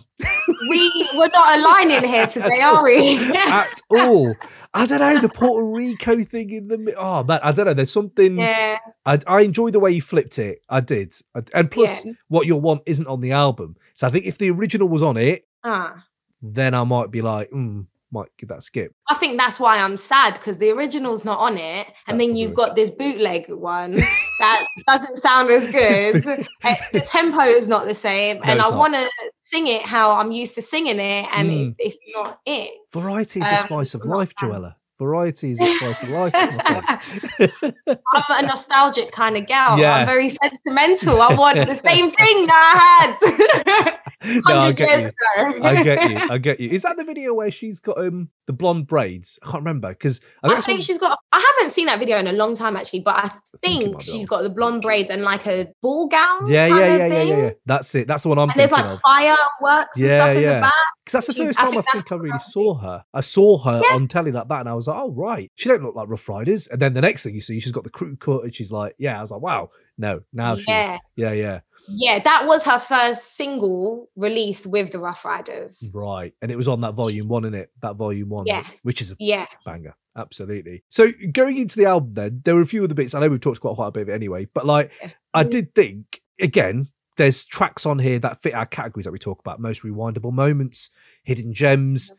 [0.70, 3.18] We we're not aligning here today, are we?
[3.36, 4.34] at all.
[4.74, 7.74] I don't know the Puerto Rico thing in the oh man, I don't know.
[7.74, 8.38] There's something.
[8.40, 8.78] Yeah.
[9.06, 10.62] I I enjoy the way you flipped it.
[10.70, 12.14] I did, I- and plus, Yeah.
[12.30, 13.76] what you'll want isn't on the album.
[13.94, 16.06] So I think if the original was on it, Ah.
[16.42, 18.94] then I might be like, mm, might give that a skip.
[19.10, 22.54] I think that's why I'm sad because the original's not on it, and then you've
[22.54, 23.94] got this bootleg one
[24.40, 26.48] that doesn't sound as good.
[26.64, 30.18] Uh, the tempo is not the same, No, and I want to sing it how
[30.18, 31.70] I'm used to singing it, and Mm.
[31.72, 32.72] it, it's not it.
[32.94, 34.76] Variety is a Um, spice of life, Joelah.
[35.00, 36.32] Variety is a spice of life.
[36.36, 39.78] I'm a nostalgic kind of gal.
[39.80, 39.96] Yeah.
[39.96, 41.22] I'm very sentimental.
[41.22, 43.98] I want the same thing that I had.
[44.26, 45.64] no, I 100 get you.
[45.64, 46.18] I get you.
[46.32, 46.70] I get you.
[46.70, 49.40] Is that the video where she's got um the blonde braids?
[49.42, 51.18] I can't remember because I think I think one- she's got.
[51.32, 53.32] I haven't seen that video in a long time actually, but I
[53.62, 56.48] think, might be she's got the blonde braids and like a ball gown.
[56.50, 57.50] yeah, kind yeah, of yeah, yeah, yeah, yeah.
[57.66, 58.08] That's it.
[58.08, 59.00] That's the one I'm And there's like of.
[59.02, 60.54] fireworks and Yeah, stuff in yeah.
[60.56, 60.74] the back.
[61.04, 63.04] Because that's the She's- first time I think think, I really saw her.
[63.14, 65.84] I saw her on telly like that, and I was like, "Oh right, she don't
[65.84, 68.16] look like Ruff Ryders." And then the next thing you see, she's got the crew
[68.18, 71.00] cut, and she's like, "Yeah." I was like, "Wow, no, now she, Yeah.
[71.16, 75.90] yeah, yeah, Yeah, that was her first single release with the Ruff Ryders.
[75.94, 78.66] right." And it was on that volume one, in it, that volume one, Yeah.
[78.84, 79.46] which is a Yeah.
[79.66, 80.84] banger, absolutely.
[80.90, 83.14] So going into the album, then there were a few other bits.
[83.14, 84.92] I know we've talked quite quite a bit of it anyway, but like,
[85.34, 86.88] I did think again.
[87.18, 90.90] There's tracks on here that fit our categories that we talk about: most rewindable moments,
[91.24, 92.12] hidden gems.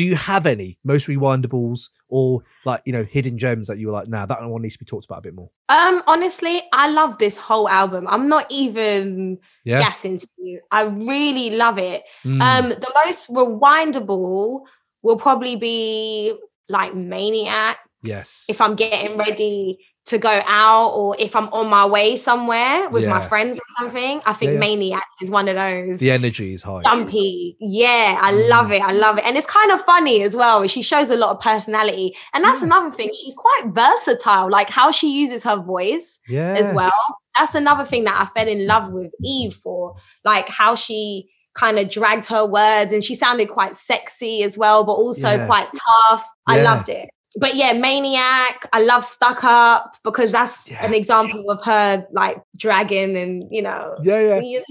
[0.00, 3.92] Do you have any most rewindables or like you know hidden gems that you were
[3.92, 5.50] like, nah, that one needs to be talked about a bit more?
[5.68, 8.06] Um, honestly, I love this whole album.
[8.08, 9.80] I'm not even Yeah.
[9.80, 10.60] gassing to you.
[10.70, 12.02] I really love it.
[12.24, 12.40] Mm.
[12.40, 14.62] Um, the most rewindable
[15.02, 16.34] will probably be
[16.70, 17.76] like Maniac.
[18.02, 18.46] Yes.
[18.48, 19.80] If I'm getting ready
[20.10, 24.20] to go out or if I'm on my way somewhere with my friends or something,
[24.26, 24.60] I think Yeah, yeah.
[24.60, 25.98] Maniac is one of those.
[25.98, 26.82] The energy is high.
[26.82, 27.56] Jumpy.
[27.60, 28.48] Yeah, I Mm.
[28.48, 28.82] love it.
[28.82, 29.24] I love it.
[29.26, 30.66] And it's kind of funny as well.
[30.68, 32.16] She shows a lot of personality.
[32.34, 33.10] And that's another thing.
[33.20, 36.54] She's quite versatile, like how she uses her voice Yeah.
[36.58, 36.92] as well.
[37.38, 39.94] That's another thing that I fell in love with Eve for,
[40.24, 44.84] like how she kind of dragged her words and she sounded quite sexy as well,
[44.84, 45.46] but also Yeah.
[45.46, 46.24] quite tough.
[46.46, 46.62] I Yeah.
[46.74, 47.08] loved it.
[47.38, 53.16] But yeah, Maniac, I love Stuck Up because that's an example of her like dragging
[53.16, 54.40] and, you know, Yeah, yeah.
[54.40, 54.64] you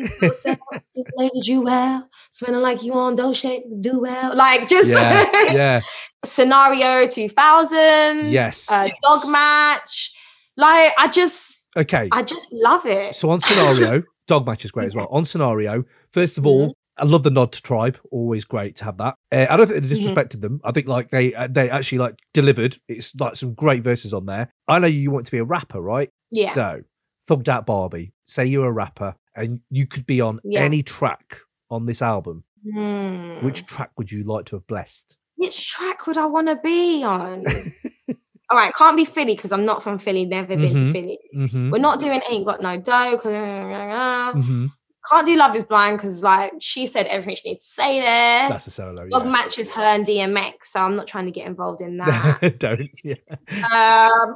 [1.16, 4.36] played you well, smelling like you on Dolce do well.
[4.36, 5.82] Like just Yeah, yeah.
[6.26, 8.70] scenario 2000 Yes.
[8.70, 10.14] uh, dog match
[10.58, 12.10] like i just Okay.
[12.12, 15.08] i just love it So on scenario, dog match is great as well.
[15.12, 17.98] On scenario, first of all, I love the nod to Tribe.
[18.12, 19.16] Always great to have that.
[19.32, 20.60] Uh, I don't think they disrespected them.
[20.64, 22.78] I think like they uh, they actually like delivered.
[22.88, 24.52] It's like some great verses on there.
[24.68, 26.10] I know you want to be a rapper, right?
[26.32, 26.50] Yeah.
[26.52, 26.82] So
[27.30, 28.14] thugged out Barbie.
[28.26, 30.62] Say you're a rapper and you could be on Yeah.
[30.62, 31.38] any track
[31.72, 32.44] on this album.
[32.74, 33.44] Hmm.
[33.46, 35.16] Which track would you like to have blessed?
[35.38, 37.46] which track would i want to be on
[38.50, 40.92] all right can't be philly because i'm not from philly never been to Mhm.
[40.92, 41.72] philly Mhm.
[41.72, 44.70] we're not doing ain't got no dough Mhm.
[45.10, 48.50] Can't do love is blind because like she said everything she needs to say there
[48.50, 48.96] That's a solo.
[49.08, 49.32] Love Yeah.
[49.32, 52.90] matches her and dmx so i'm not trying to get involved in that don't.
[53.04, 53.16] Yeah.
[53.30, 54.34] um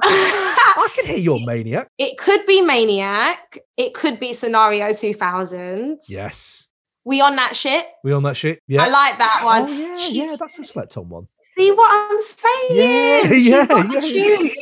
[0.76, 1.88] I can hear your maniac.
[1.98, 3.58] It could be Maniac.
[3.76, 6.00] It could be Scenario 2000.
[6.08, 6.68] Yes.
[7.04, 7.86] We on that shit.
[8.02, 8.60] We on that shit?
[8.66, 8.82] Yeah.
[8.82, 9.62] I like that one.
[9.62, 10.36] Oh yeah, yeah.
[10.38, 11.28] That's a slept on one.
[11.38, 12.70] See what I'm saying?
[12.70, 14.52] Yeah, yeah, yeah, yeah.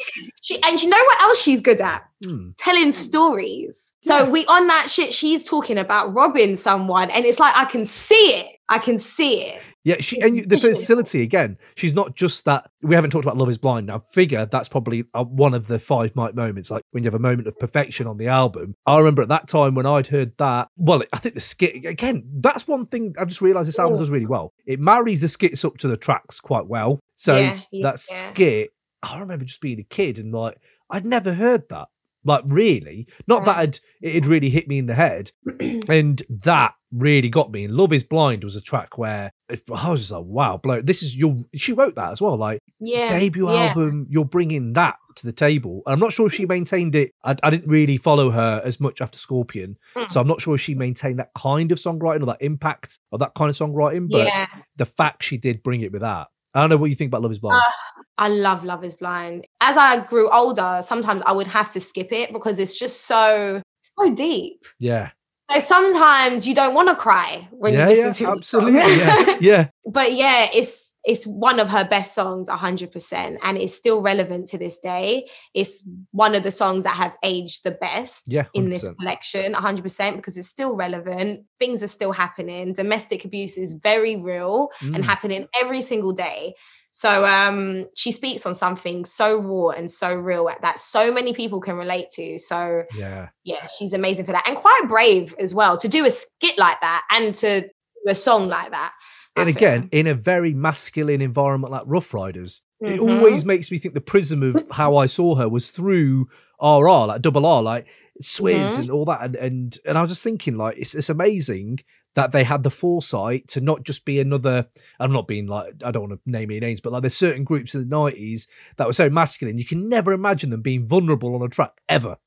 [0.43, 2.03] She, and you know what else she's good at?
[2.25, 2.51] Hmm.
[2.59, 3.92] Telling stories.
[4.05, 5.15] So we on that shit.
[5.15, 8.59] She's talking about robbing someone, and it's like I can see it.
[8.69, 9.63] I can see it.
[9.85, 11.59] Yeah, she and you, the facility again.
[11.77, 12.71] She's not just that.
[12.83, 13.87] We haven't talked about Love Is Blind.
[13.87, 16.71] Now, figure that's probably uh, one of the five mic moments.
[16.71, 18.75] Like when you have a moment of perfection on the album.
[18.87, 20.69] I remember at that time when I'd heard that.
[20.77, 22.25] Well, I think the skit again.
[22.41, 24.53] That's one thing I've just realised this album does really well.
[24.67, 27.01] It marries the skits up to the tracks quite well.
[27.17, 28.31] So Yeah, yeah, that yeah.
[28.31, 28.71] skit,
[29.03, 30.59] I remember just being a kid and like
[30.91, 31.89] I'd never heard that.
[32.25, 35.33] Like really, not that I'd, it had really hit me in the head,
[35.89, 37.65] and that really got me.
[37.65, 40.81] And Love Is Blind was a track where I was just like, wow, blow.
[40.83, 41.37] This is your.
[41.55, 42.37] She wrote that as well.
[42.37, 43.69] Like Yeah, debut yeah.
[43.69, 45.83] album, you're bringing that to the table.
[45.87, 47.13] And I'm not sure if she maintained it.
[47.25, 50.09] I, I didn't really follow her as much after Scorpion, Mm.
[50.09, 53.21] so I'm not sure if she maintained that kind of songwriting or that impact of
[53.21, 54.09] that kind of songwriting.
[54.11, 54.47] But Yeah.
[54.77, 56.29] the fact she did bring it with that.
[56.55, 57.61] I don't know what you think about Love Is Blind.
[57.61, 59.47] Uh, I love Love is Blind.
[59.61, 63.63] As I grew older, sometimes I would have to skip it because it's just so
[63.81, 64.65] so deep.
[64.79, 65.11] yeah.
[65.51, 68.39] So sometimes you don't want to cry when yeah, you listen yeah, to it.
[68.39, 68.81] absolutely.
[68.97, 69.69] yeah, yeah.
[69.87, 74.47] but yeah, it's it's one of her best songs, hundred percent, and it's still relevant
[74.49, 75.29] to this day.
[75.53, 79.83] It's one of the songs that have aged the best Yeah, in this collection, hundred
[79.83, 81.45] percent, because it's still relevant.
[81.59, 82.73] Things are still happening.
[82.73, 85.05] Domestic abuse is very real and Mm.
[85.05, 86.55] happening every single day.
[86.95, 91.59] So um, she speaks on something so raw and so real that so many people
[91.59, 92.39] can relate to.
[92.39, 93.31] So Yeah.
[93.45, 96.81] yeah, she's amazing for that and quite brave as well to do a skit like
[96.83, 97.69] that and to do
[98.07, 98.93] a song like that.
[99.37, 103.09] And again, in a very masculine environment like Ruff Ryders, it Mhm.
[103.19, 106.29] always makes me think the prism of how I saw her was through
[106.61, 107.87] RR, like double R, like
[108.23, 108.79] Swizz Mhm.
[108.81, 109.23] and all that.
[109.23, 111.81] And and and I was just thinking, like, it's it's amazing
[112.15, 114.67] that they had the foresight to not just be another.
[115.01, 117.43] I'm not being like I don't want to name any names, but like there's certain
[117.45, 121.35] groups in the '90s that were so masculine, you can never imagine them being vulnerable
[121.35, 122.19] on a track ever.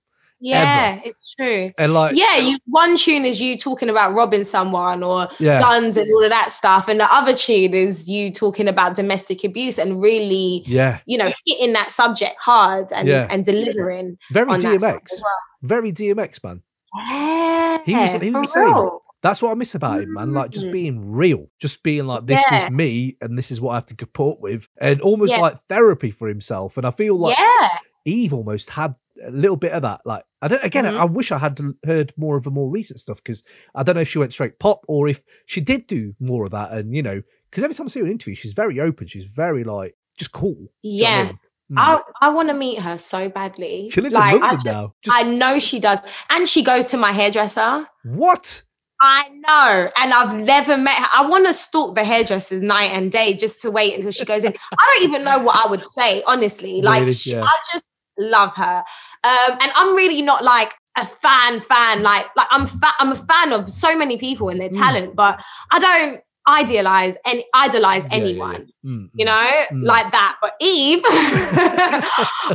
[0.49, 1.71] Yeah, it's true.
[1.77, 5.60] And like, yeah, you one tune is you talking about robbing someone or Yeah.
[5.60, 9.43] guns and all of that stuff, and the other tune is you talking about domestic
[9.43, 13.27] abuse and really, yeah, you know, hitting that subject hard and Yeah.
[13.29, 15.31] and delivering very on that song DMX, well.
[15.63, 16.62] very DMX, man.
[16.97, 18.65] Yeah, He was he was the same.
[18.65, 19.01] real.
[19.21, 20.34] That's what I miss about him, man.
[20.34, 20.71] Like just Mm.
[20.71, 22.65] being real, just being like, this Yeah.
[22.65, 25.34] is me, and this is what I have to c- put up with, and almost
[25.34, 25.39] Yeah.
[25.41, 26.77] like therapy for himself.
[26.77, 27.69] And I feel like yeah,
[28.05, 30.01] Eve almost had a little bit of that.
[30.06, 30.63] Like I don't.
[30.63, 30.99] Again, Mhm.
[30.99, 34.01] I wish I had heard more of the more recent stuff because I don't know
[34.01, 36.71] if she went straight pop or if she did do more of that.
[36.71, 39.08] And you know, because every time I see her in an interview, she's very open.
[39.08, 40.56] She's very like just cool.
[40.56, 41.23] Do you know I yeah.
[41.28, 41.39] mean?
[41.71, 41.75] Mm.
[41.80, 43.89] I, I want to meet her so badly.
[43.89, 44.93] She lives Like, in I London just- now.
[45.01, 45.97] Just I know she does,
[46.30, 47.88] and she goes to my hairdresser.
[48.04, 48.62] what?
[49.01, 51.08] I know, and I've never met her.
[51.13, 54.43] I want to stalk the hairdressers night and day just to wait until she goes
[54.43, 54.54] in.
[54.71, 56.82] I don't even know what I would say, honestly.
[56.82, 57.13] Like, Really?
[57.13, 57.43] she- Yeah.
[57.43, 57.84] I just
[58.17, 58.84] love her,
[59.23, 62.04] um, and I'm really not like a fan fan.
[62.04, 64.78] Like, like I'm fa- I'm a fan of so many people and their Mm.
[64.80, 65.39] talent, but
[65.71, 68.30] I don't idealize and idolize Yeah, yeah, yeah.
[68.30, 68.67] anyone.
[68.86, 69.28] Mm, You mm.
[69.28, 69.84] know, Mm.
[69.84, 70.36] like that.
[70.41, 71.01] But Eve,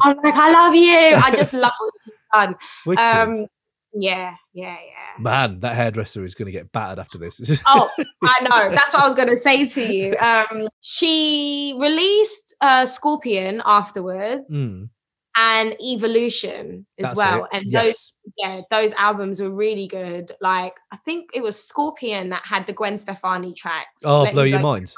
[0.03, 0.93] I'm like, I love you.
[1.17, 2.57] I just love what she's done.
[2.87, 3.03] Wicked.
[3.03, 3.47] Um,
[3.93, 5.23] yeah, yeah, yeah.
[5.23, 7.41] Man, that hairdresser is going to get battered after this.
[7.67, 7.91] Oh,
[8.23, 8.75] I know.
[8.75, 10.17] That's what I was going to say to you.
[10.19, 14.89] Um, she released uh, Scorpion afterwards Mm,
[15.37, 17.45] and Evolution as that's well.
[17.45, 17.51] it.
[17.53, 20.35] And those, yeah, those albums were really good.
[20.41, 24.03] Like I think it was Scorpion that had the Gwen Stefani tracks.
[24.05, 24.93] Oh, Let blow your mind.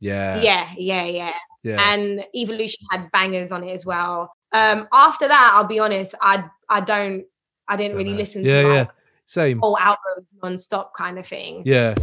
[0.00, 0.40] Yeah.
[0.40, 1.32] Yeah, yeah, yeah.
[1.62, 1.92] Yeah.
[1.92, 4.34] And Evolution had bangers on it as well.
[4.52, 7.24] Um, after that, I'll be honest, I I don't
[7.68, 8.18] I didn't Don't really know.
[8.18, 8.74] listen yeah, to yeah.
[8.74, 8.90] like
[9.24, 9.60] Same.
[9.60, 11.62] whole album non-stop kind of thing.
[11.64, 11.94] Yeah.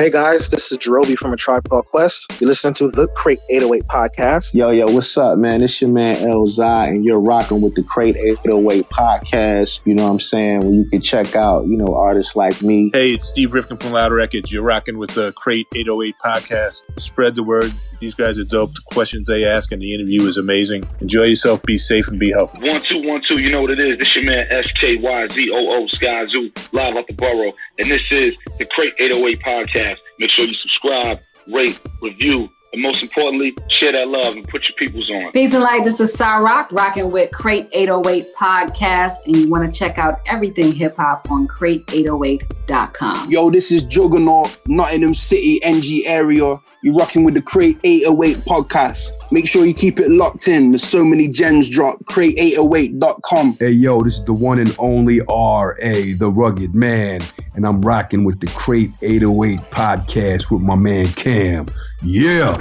[0.00, 2.40] Hey guys, this is Jarobi from A Tribe Called Quest.
[2.40, 4.54] You're listening to the Crate 808 podcast.
[4.54, 5.62] Yo, yo, what's up, man?
[5.62, 9.80] It's your man Elzhi, and you're rocking with the Crate 808 podcast.
[9.84, 10.60] You know what I'm saying?
[10.60, 12.90] Where you can check out, you know, artists like me.
[12.94, 14.50] Hey, it's Steve Rifkin from Loud Records.
[14.50, 16.80] You're rocking with the Crate 808 podcast.
[16.98, 17.70] Spread the word.
[18.00, 18.74] These guys are dope.
[18.74, 20.84] The questions they ask and the interview is amazing.
[21.00, 22.58] Enjoy yourself, be safe, and be healthy.
[22.66, 23.98] One two one two, you know what it is.
[23.98, 27.90] This your man S K Y Z O O Skyzoo live at the borough, and
[27.90, 29.96] this is the Crate 808 podcast.
[30.18, 34.76] Make sure you subscribe, rate, review, and most importantly, share that love and put your
[34.76, 35.32] peoples on.
[35.32, 35.82] Peace and light.
[35.82, 40.72] This is Cyrock rocking with Crate 808 podcast, and you want to check out everything
[40.72, 43.30] hip hop on crate808.com.
[43.30, 46.60] Yo, this is Juggernaut, Nottingham City, NG area.
[46.82, 49.10] You're rocking with the Crate 808 podcast.
[49.32, 50.70] Make sure you keep it locked in.
[50.70, 51.98] There's so many gems drop.
[52.04, 53.56] Crate808.com.
[53.58, 57.20] Hey, yo, this is the one and only R.A., the rugged man,
[57.54, 61.66] and I'm rocking with the Crate 808 podcast with my man Cam.
[62.02, 62.60] Yeah.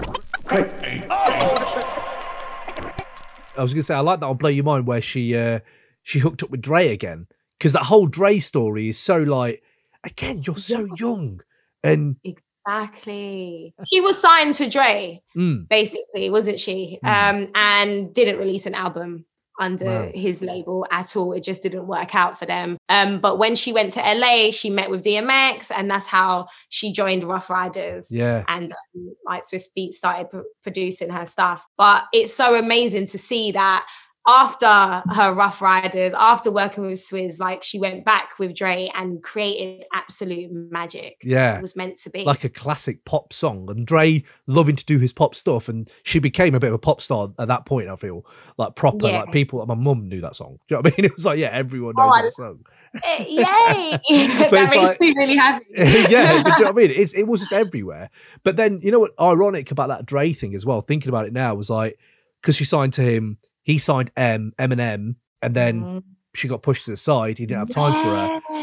[3.58, 4.26] I was gonna say I like that.
[4.26, 5.60] I'll blow your mind where she uh
[6.04, 9.64] she hooked up with Dre again because that whole Dre story is so like
[10.04, 11.42] again you're so young
[11.84, 13.74] And Exactly.
[13.92, 17.00] She was signed to Dre, mm, basically, wasn't she?
[17.04, 17.10] Mm.
[17.10, 19.26] Um, and didn't release an album
[19.60, 20.12] under Wow.
[20.14, 21.34] his label at all.
[21.34, 22.78] It just didn't work out for them.
[22.90, 26.92] Um, but when she went to LA, she met with DMX, and that's how she
[26.92, 28.10] joined Ruff Ryders.
[28.12, 28.44] yeah.
[28.48, 31.66] And um, like Swizz Beat started p- producing her stuff.
[31.78, 33.86] But it's so amazing to see that
[34.30, 39.24] after her Ruff Ryders, after working with Swizz, like she went back with Dre and
[39.24, 41.18] created absolute magic.
[41.24, 41.58] Yeah.
[41.58, 42.24] It was meant to be.
[42.24, 43.68] Like a classic pop song.
[43.72, 45.68] And Dre loving to do his pop stuff.
[45.68, 48.26] And she became a bit of a pop star at that point, I feel.
[48.58, 49.22] Like proper, Yeah.
[49.24, 50.60] like people, my mum knew that song.
[50.68, 51.06] Do you know what I mean?
[51.06, 52.60] It was like, yeah, everyone knows Oh, that song.
[53.04, 54.00] Eh, Yay!
[54.40, 55.66] That makes like- me really happy.
[55.76, 56.92] yeah, but do you know what I mean?
[56.92, 58.10] It's, it was just everywhere.
[58.44, 59.12] But then, you know what?
[59.20, 61.98] Ironic about that Dre thing as well, thinking about it now, was like,
[62.42, 63.38] because she signed to him,
[63.70, 66.00] he signed M, Eminem, and then Mm-hmm.
[66.34, 67.38] she got pushed to the side.
[67.38, 68.10] He didn't have time for
[68.56, 68.59] her.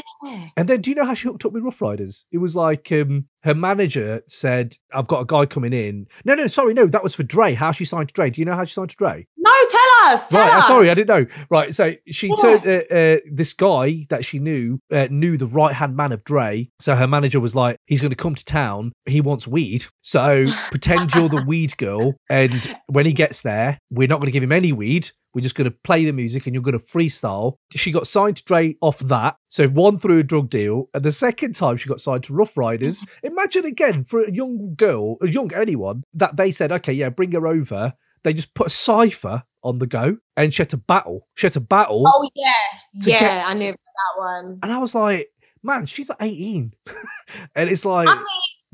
[0.56, 2.24] And then do you know how she hooked up with Ruff Ryders?
[2.32, 6.06] It was like um, her manager said, I've got a guy coming in.
[6.24, 7.54] No, no, sorry, no, that was for Dre.
[7.54, 8.30] How she signed to Dre.
[8.30, 9.26] Do you know how she signed to Dre?
[9.36, 10.28] No, tell us.
[10.28, 10.66] Tell right, us.
[10.66, 11.26] sorry, I didn't know.
[11.50, 12.34] Right, so she Yeah.
[12.40, 16.24] turned uh, uh, this guy that she knew uh, knew the right hand man of
[16.24, 16.68] Dre.
[16.80, 18.92] So her manager was like, "He's going to come to town.
[19.04, 19.86] He wants weed.
[20.02, 24.32] So pretend you're the weed girl, and when he gets there, we're not going to
[24.32, 25.10] give him any weed.
[25.36, 28.38] We're just going to play the music, and you're going to freestyle." She got signed
[28.38, 29.36] to Dre off that.
[29.48, 32.56] So one through a drug deal, and the second time she got signed to Ruff
[32.56, 33.04] Ryders.
[33.22, 37.32] Imagine again for a young girl, a young anyone, that they said, "Okay, yeah, bring
[37.32, 37.92] her over."
[38.24, 41.28] They just put a cipher on the go and she had to battle.
[41.34, 42.04] She had to battle.
[42.06, 42.52] Oh yeah,
[42.94, 44.58] yeah, get- I knew about that one.
[44.62, 45.28] And I was like,
[45.62, 46.72] man, she's like 18.
[47.54, 48.24] and it's like, I mean,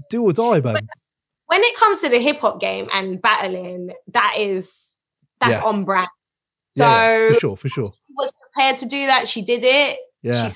[0.09, 0.88] do or die, man.
[1.46, 4.94] when it comes to the hip hop game and battling, that is
[5.40, 5.64] that's Yeah.
[5.66, 6.09] on brand.
[6.73, 7.93] So yeah, for sure, for sure.
[7.93, 9.29] she was prepared to do that.
[9.29, 9.99] She did it.
[10.23, 10.43] Yeah.
[10.43, 10.49] She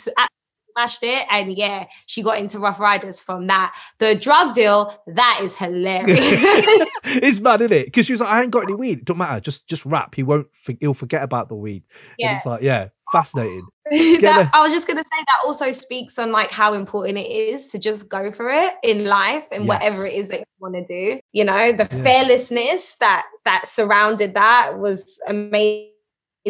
[0.76, 3.74] smashed it, and yeah, she got into Ruff Ryders from that.
[3.98, 6.18] The drug deal, that is hilarious.
[7.04, 7.84] it's mad, isn't it?
[7.86, 9.04] Because she was like, I ain't got any weed.
[9.04, 9.40] Don't matter.
[9.40, 10.14] Just just rap.
[10.14, 10.46] He won't.
[10.80, 11.84] He'll forget about the weed.
[12.18, 12.28] Yeah.
[12.28, 13.66] And it's like, yeah, fascinating.
[13.88, 17.68] That, I was just gonna say that also speaks on like how important it is
[17.68, 20.84] to just go for it in life and whatever it is that you want to
[20.84, 21.20] do.
[21.30, 22.02] You know, the Yeah.
[22.02, 25.92] fearlessness that that surrounded that was amazing.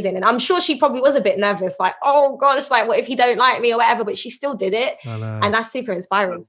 [0.04, 3.06] And I'm sure she probably was a bit nervous, like, oh gosh, like what if
[3.06, 4.98] he don't like me or whatever, but she still did it.
[5.04, 6.44] And that's super inspiring.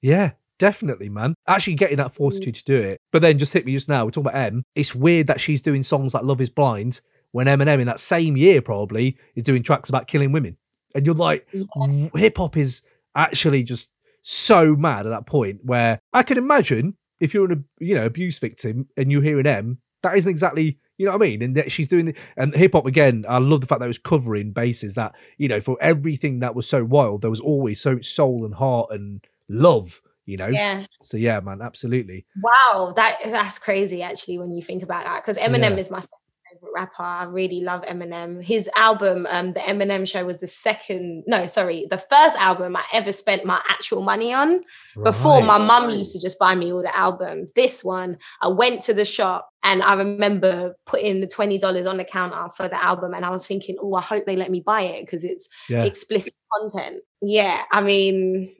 [0.00, 1.34] Yeah, definitely, man.
[1.46, 3.00] Actually getting that fortitude to do it.
[3.12, 4.04] But then just hit me just now.
[4.04, 4.62] We're talking about M.
[4.74, 7.00] It's weird that she's doing songs like Love is Blind
[7.32, 10.56] when Eminem in that same year probably is doing tracks about killing women.
[10.94, 12.82] And you're like, mm, hip hop is
[13.14, 17.94] actually just so mad at that point where I can imagine if you're an you
[17.94, 21.26] know abuse victim and you hear an M, that isn't exactly you know what I
[21.26, 23.24] mean, and that she's doing the, and hip hop again.
[23.28, 26.54] I love the fact that it was covering bases that you know for everything that
[26.54, 30.02] was so wild, there was always so much soul and heart and love.
[30.26, 30.84] You know, Yeah.
[31.02, 32.26] So yeah, man, absolutely.
[32.42, 35.22] Wow, that that's crazy actually when you think about that.
[35.24, 35.76] Because Eminem Yeah.
[35.76, 37.02] is my favorite rapper.
[37.02, 38.44] I really love Eminem.
[38.44, 41.24] His album, um, the Eminem Show, was the second.
[41.26, 44.64] No, sorry, the first album I ever spent my actual money on.
[45.02, 45.66] Before my Right.
[45.66, 47.52] mum used to just buy me all the albums.
[47.52, 51.96] This one, I went to the shop and I remember putting the twenty dollars on
[51.98, 54.60] the counter for the album, and I was thinking, oh, I hope they let me
[54.60, 55.84] buy it because it's Yeah.
[55.84, 57.02] explicit content.
[57.20, 58.56] Yeah, I mean.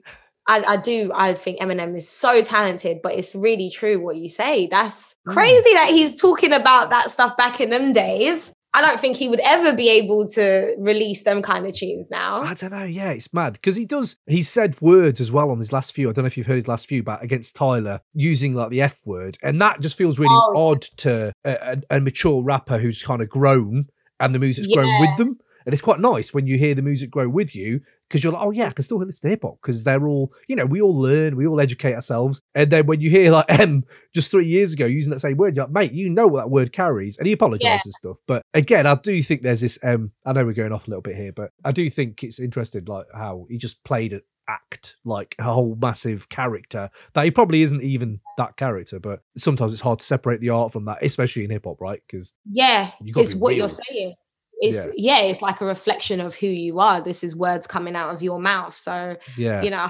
[0.47, 1.11] I, I do.
[1.13, 4.65] I think Eminem is so talented, but it's really true what you say.
[4.65, 5.33] That's Mm.
[5.33, 8.51] crazy that he's talking about that stuff back in them days.
[8.73, 12.41] I don't think he would ever be able to release them kind of tunes now.
[12.43, 12.83] I don't know.
[12.83, 14.17] Yeah, it's mad because he does.
[14.27, 16.07] He said words as well on his last few.
[16.09, 18.81] I don't know if you've heard his last few, but against Tyler using like the
[18.83, 20.69] F word, and that just feels really Oh.
[20.71, 23.87] odd to a, a, a mature rapper who's kind of grown
[24.19, 25.39] and the music's grown with them.
[25.65, 28.41] And it's quite nice when you hear the music grow with you because you're like,
[28.45, 30.81] oh yeah, I can still listen to hip hop because they're all, you know, we
[30.81, 32.41] all learn, we all educate ourselves.
[32.55, 35.55] And then when you hear like M just three years ago using that same word,
[35.55, 37.81] you're like, mate, you know what that word carries, and he apologizes Yeah.
[37.85, 38.17] and stuff.
[38.27, 39.77] But again, I do think there's this.
[39.83, 42.39] Um, I know we're going off a little bit here, but I do think it's
[42.39, 47.29] interesting, like how he just played an act, like a whole massive character that he
[47.29, 48.99] probably isn't even that character.
[48.99, 52.01] But sometimes it's hard to separate the art from that, especially in hip hop, right?
[52.07, 53.57] Because Yeah, it's what real.
[53.59, 54.15] you're saying.
[54.61, 55.19] It's yeah.
[55.19, 57.01] it's like a reflection of who you are.
[57.01, 58.73] This is words coming out of your mouth.
[58.73, 59.61] So Yeah.
[59.61, 59.87] you know,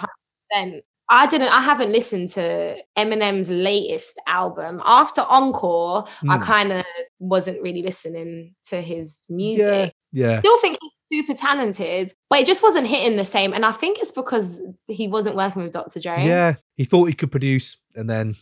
[0.55, 0.81] 100%.
[1.11, 1.47] I didn't.
[1.51, 6.05] I haven't listened to Eminem's latest album after Encore.
[6.29, 6.43] I Hmm.
[6.43, 6.85] kind of
[7.17, 9.91] wasn't really listening to his music.
[10.11, 13.53] yeah, Still think he's super talented, but it just wasn't hitting the same.
[13.53, 15.99] And I think it's because he wasn't working with Dr.
[15.99, 16.23] Dre.
[16.23, 16.55] yeah.
[16.77, 18.35] He thought he could produce, and then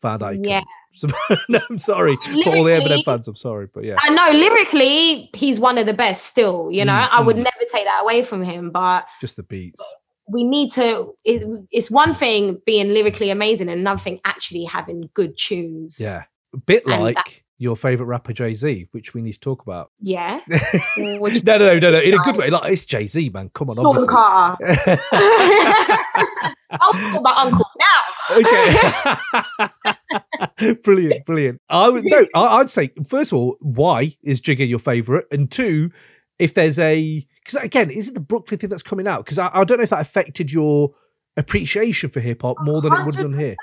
[0.00, 0.60] found out Yeah.
[0.60, 0.68] couldn't.
[1.48, 3.28] No, I'm sorry for all the Eminem fans.
[3.28, 6.70] I'm sorry, but yeah, I know lyrically, he's one of the best still.
[6.72, 7.44] You know, Mm, I would mm.
[7.44, 9.82] never take that away from him, but just the beats.
[10.28, 11.14] we need to.
[11.24, 15.98] It, it's one thing being lyrically amazing, and another thing actually having good tunes.
[16.00, 16.24] Yeah.
[16.54, 19.62] A bit And like that- your favorite rapper Jay Z, which we need to talk
[19.62, 19.90] about.
[20.00, 20.40] Yeah.
[20.96, 21.98] no, no, no, no, no.
[21.98, 22.50] In a good way.
[22.50, 23.50] Like it's Jay Z, man.
[23.52, 24.08] Come on, obviously.
[24.08, 24.64] Carter.
[26.70, 28.00] I'll call my uncle now.
[30.60, 30.74] Okay.
[30.82, 31.60] brilliant, brilliant.
[31.68, 35.26] I would no, I, I'd say first of all, why is Jigga your favorite?
[35.32, 35.90] And two,
[36.38, 39.24] if there's a because again, is it the Brooklyn thing that's coming out?
[39.24, 40.94] Because I, I don't know if that affected your
[41.36, 43.56] appreciation for hip hop more than it would have done here.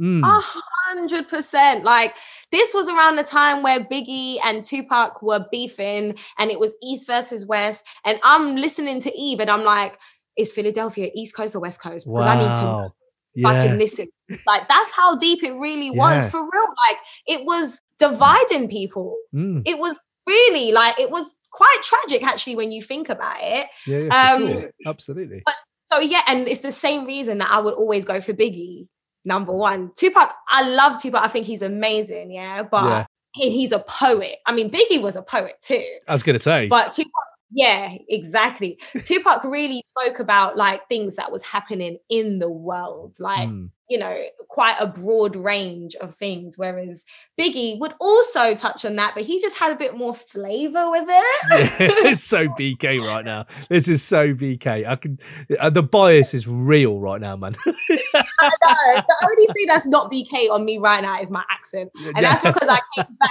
[0.00, 0.24] Mm.
[0.24, 0.40] A
[0.86, 1.84] hundred percent.
[1.84, 2.14] Like
[2.52, 7.06] this was around the time where Biggie and Tupac were beefing, and it was East
[7.06, 7.84] versus West.
[8.04, 9.98] And I'm listening to Eve, and I'm like,
[10.36, 12.92] "Is Philadelphia East Coast or West Coast?" Because I need to
[13.34, 13.66] Yeah.
[13.66, 14.08] can listen.
[14.46, 16.30] Like that's how deep it really was Yeah.
[16.30, 16.66] for real.
[16.88, 19.16] Like it was dividing people.
[19.34, 19.62] Mm.
[19.66, 23.66] It was really like it was quite tragic actually when you think about it.
[23.86, 24.70] Yeah, yeah, Um, sure.
[24.86, 25.42] absolutely.
[25.44, 28.86] But so yeah, and it's the same reason that I would always go for Biggie.
[29.28, 30.34] Number one, Tupac.
[30.48, 31.22] I love Tupac.
[31.22, 32.30] I think he's amazing.
[32.32, 33.06] Yeah, but Yeah.
[33.34, 34.36] he, he's a poet.
[34.46, 35.84] I mean, Biggie was a poet too.
[36.08, 37.12] I was gonna say, But Tupac,
[37.50, 38.78] yeah, exactly.
[39.04, 43.70] Tupac really spoke about like things that was happening in the world, like Mm.
[43.88, 44.16] you know,
[44.48, 46.58] quite a broad range of things.
[46.58, 47.04] Whereas
[47.40, 51.06] Biggie would also touch on that, but he just had a bit more flavor with
[51.08, 52.06] it.
[52.06, 53.46] it's so BK right now.
[53.70, 54.86] This is so BK.
[54.86, 55.18] I can.
[55.58, 57.54] Uh, the bias is real right now, man.
[57.66, 59.02] I know.
[59.08, 62.42] The only thing that's not BK on me right now is my accent, and that's
[62.42, 63.30] because I came back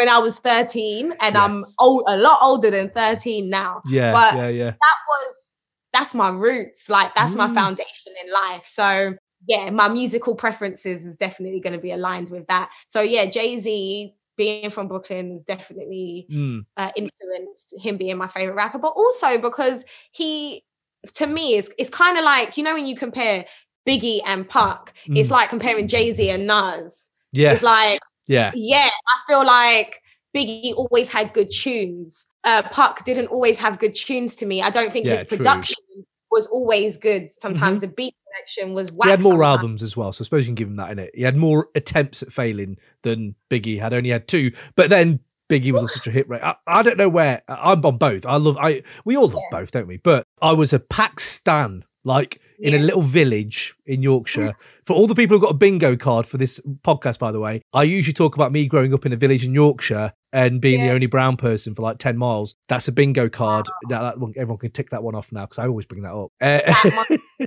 [0.00, 3.82] when I was 13, and I'm old, a lot older than 13 now.
[3.86, 4.70] Yeah, but yeah, yeah.
[4.70, 5.56] that was
[5.92, 6.88] that's my roots.
[6.88, 7.54] Like that's my Mm.
[7.54, 8.64] foundation in life.
[8.66, 9.12] So
[9.46, 12.70] yeah, my musical preferences is definitely going to be aligned with that.
[12.86, 16.64] So yeah, Jay Z being from Brooklyn has definitely Mm.
[16.78, 20.64] uh, influenced him being my favorite rapper, but also because he,
[21.12, 23.44] to me, is it's kind of like you know when you compare
[23.86, 25.32] Biggie and Pac, it's Mm.
[25.32, 27.10] like comparing Jay Z and Nas.
[27.32, 27.52] Yeah.
[27.52, 28.52] it's like Yeah.
[28.54, 30.00] yeah, I feel like
[30.34, 32.26] Biggie always had good tunes.
[32.44, 34.62] Uh, Pac didn't always have good tunes to me.
[34.62, 35.36] I don't think Yeah, his true.
[35.36, 35.76] production
[36.30, 37.28] was always good.
[37.30, 39.06] Sometimes the beat selection was whack.
[39.06, 39.58] He had more sometimes.
[39.58, 41.10] albums as well, so I suppose you can give him that in it.
[41.14, 43.92] He had more attempts at failing than Biggie had.
[43.92, 45.18] Only had two, but then
[45.48, 46.42] Biggie was on such a hit rate.
[46.42, 48.24] I, I don't know where I'm on both.
[48.24, 48.56] I love.
[48.60, 49.96] I we all love both, don't we?
[49.96, 54.54] But I was a Pac stan, like in a little village in Yorkshire.
[54.84, 57.62] for all the people who got a bingo card for this podcast, by the way,
[57.72, 60.90] I usually talk about me growing up in a village in Yorkshire and being the
[60.90, 62.54] only brown person for like ten miles.
[62.68, 63.66] That's a bingo card.
[63.88, 66.14] That, that one, everyone can tick that one off now because I always bring that
[66.14, 66.30] up.
[66.40, 67.46] Uh,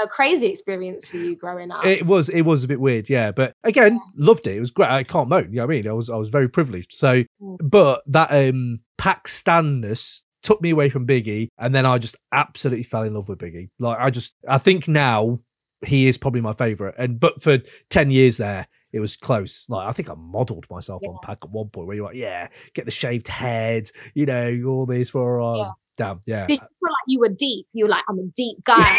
[0.00, 1.84] A crazy experience for you growing up.
[1.84, 3.32] It was it was a bit weird, yeah.
[3.32, 4.56] But again, loved it.
[4.56, 4.88] It was great.
[4.88, 5.48] I can't moan.
[5.50, 5.88] You know what I mean?
[5.88, 6.92] I was I was very privileged.
[6.92, 12.84] So but that um Pakistanness took me away from Biggie, and then I just absolutely
[12.84, 13.70] fell in love with Biggie.
[13.78, 15.40] Like I just I think now
[15.86, 16.94] he is probably my favorite.
[16.98, 17.58] And but for
[17.90, 19.68] 10 years there, it was close.
[19.68, 22.48] Like I think I modeled myself on Pac at one point where you're like, yeah,
[22.74, 26.46] get the shaved head, you know, all this for um damn, yeah.
[26.46, 27.66] Did you feel like you were deep?
[27.72, 28.96] You were like, I'm a deep guy.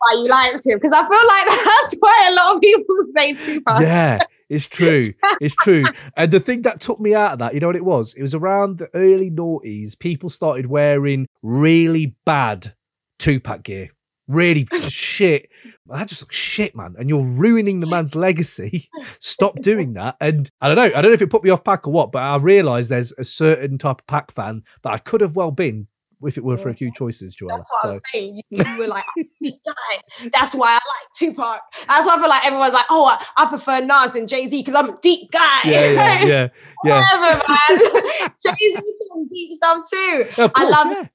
[0.00, 0.78] Why you liked him?
[0.78, 3.80] Because I feel like that's why a lot of people say Tupac.
[3.80, 4.18] Yeah,
[4.48, 5.14] it's true.
[5.40, 5.84] It's true.
[6.16, 8.14] And the thing that took me out of that, you know what it was?
[8.14, 9.98] It was around the early noughties.
[9.98, 12.74] People started wearing really bad
[13.18, 13.90] Tupac gear.
[14.28, 15.50] Really shit.
[15.86, 16.94] That just looks shit, man.
[16.98, 18.88] And you're ruining the man's legacy.
[19.20, 20.16] Stop doing that.
[20.20, 20.96] And I don't know.
[20.96, 23.12] I don't know if it put me off Pac or what, but I realized there's
[23.12, 25.88] a certain type of Pac fan that I could have well been
[26.22, 27.48] if it were for a few choices, Joelah.
[27.56, 28.34] That's what I was saying.
[28.50, 29.04] You, you were like,
[29.42, 30.28] guy.
[30.32, 31.60] That's why I like Tupac.
[31.86, 34.58] That's why I feel like everyone's like, oh, I, I prefer Nas than Jay Z
[34.60, 35.60] because I'm a deep guy.
[35.64, 36.48] yeah, yeah, yeah,
[36.84, 37.00] yeah.
[37.18, 38.30] Whatever, man.
[38.44, 40.24] Jay Z talks deep stuff too.
[40.42, 41.08] Of I course, love yeah.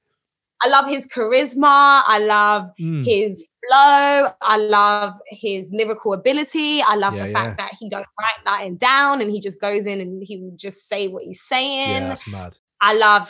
[0.61, 2.03] I love his charisma.
[2.07, 3.03] I love Mm.
[3.05, 4.29] his flow.
[4.41, 6.81] I love his lyrical ability.
[6.81, 7.43] I love Yeah, the yeah.
[7.43, 10.53] fact that he don't write nothing down and he just goes in and he will
[10.55, 12.01] just say what he's saying.
[12.03, 12.57] Yeah, that's mad.
[12.81, 13.29] I love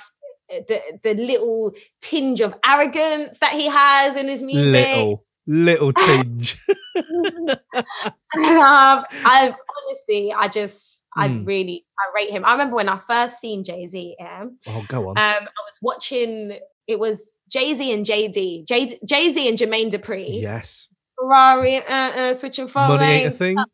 [0.50, 4.88] the the little tinge of arrogance that he has in his music.
[4.90, 6.58] Little, little tinge.
[7.76, 7.84] um,
[8.36, 9.54] I
[9.88, 11.46] honestly, I just, I Mm.
[11.48, 12.44] really, I rate him.
[12.46, 14.16] I remember when I first seen Jay Z.
[14.20, 15.18] Yeah, um, Oh, go on.
[15.18, 16.58] I was watching.
[16.88, 20.42] It was Jay Z and JD, Jay Z and Jermaine Dupri.
[20.42, 20.90] yes.
[21.18, 23.58] Ferrari, uh, uh, switching phone Money ain't a thing.
[23.58, 23.70] up.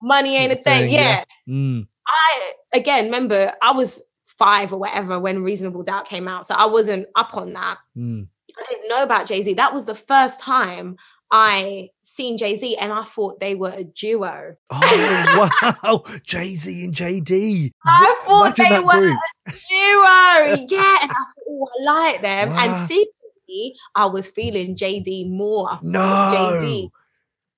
[0.00, 0.90] Money ain't a thing.
[0.90, 1.24] Yeah.
[1.48, 1.86] Mm.
[2.06, 4.02] I again remember I was
[4.42, 7.78] five or whatever when Reasonable Doubt came out, so I wasn't up on that.
[7.96, 8.26] Mm.
[8.58, 9.54] I didn't know about Jay Z.
[9.54, 10.96] That was the first time
[11.30, 14.56] I seen Jay Z, and I thought they were a duo.
[14.70, 15.50] Oh
[15.82, 17.70] wow, Jay Z and JD.
[17.86, 19.18] I thought Imagine they were group.
[19.46, 20.66] a duo.
[20.68, 22.50] Yeah, and I thought, oh, I like them.
[22.50, 22.64] Wow.
[22.64, 25.78] And secretly, I was feeling JD more.
[25.82, 26.00] No.
[26.00, 26.90] JD.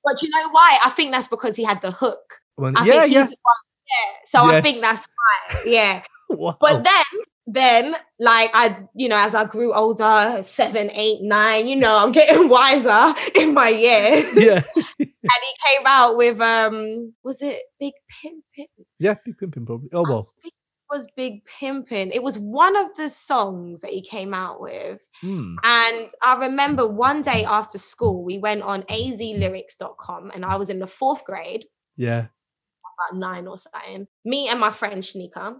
[0.04, 0.78] But you know why?
[0.84, 2.40] I think that's because he had the hook.
[2.58, 3.22] Well, I yeah, think yeah.
[3.22, 3.56] the one.
[3.88, 4.12] Yeah.
[4.26, 5.62] So I think that's why.
[5.64, 6.02] Yeah.
[6.36, 6.56] Wow.
[6.60, 7.04] But then,
[7.46, 12.12] then, like I, you know, as I grew older, seven, eight, nine, you know, I'm
[12.12, 14.24] getting wiser in my years.
[14.36, 14.62] yeah,
[14.98, 18.66] and he came out with um, was it Big Pimpin'?
[18.98, 19.90] yeah, big pimpin probably.
[19.92, 20.28] Oh well.
[20.42, 20.52] It
[20.90, 22.10] was Big Pimpin'.
[22.12, 25.06] It was one of the songs that he came out with.
[25.20, 25.56] Hmm.
[25.64, 30.78] And I remember one day after school, we went on azlyrics.com and I was in
[30.78, 31.66] the fourth grade.
[31.96, 32.26] Yeah.
[32.96, 34.06] About nine or something.
[34.24, 35.56] Me and my friend Shanika,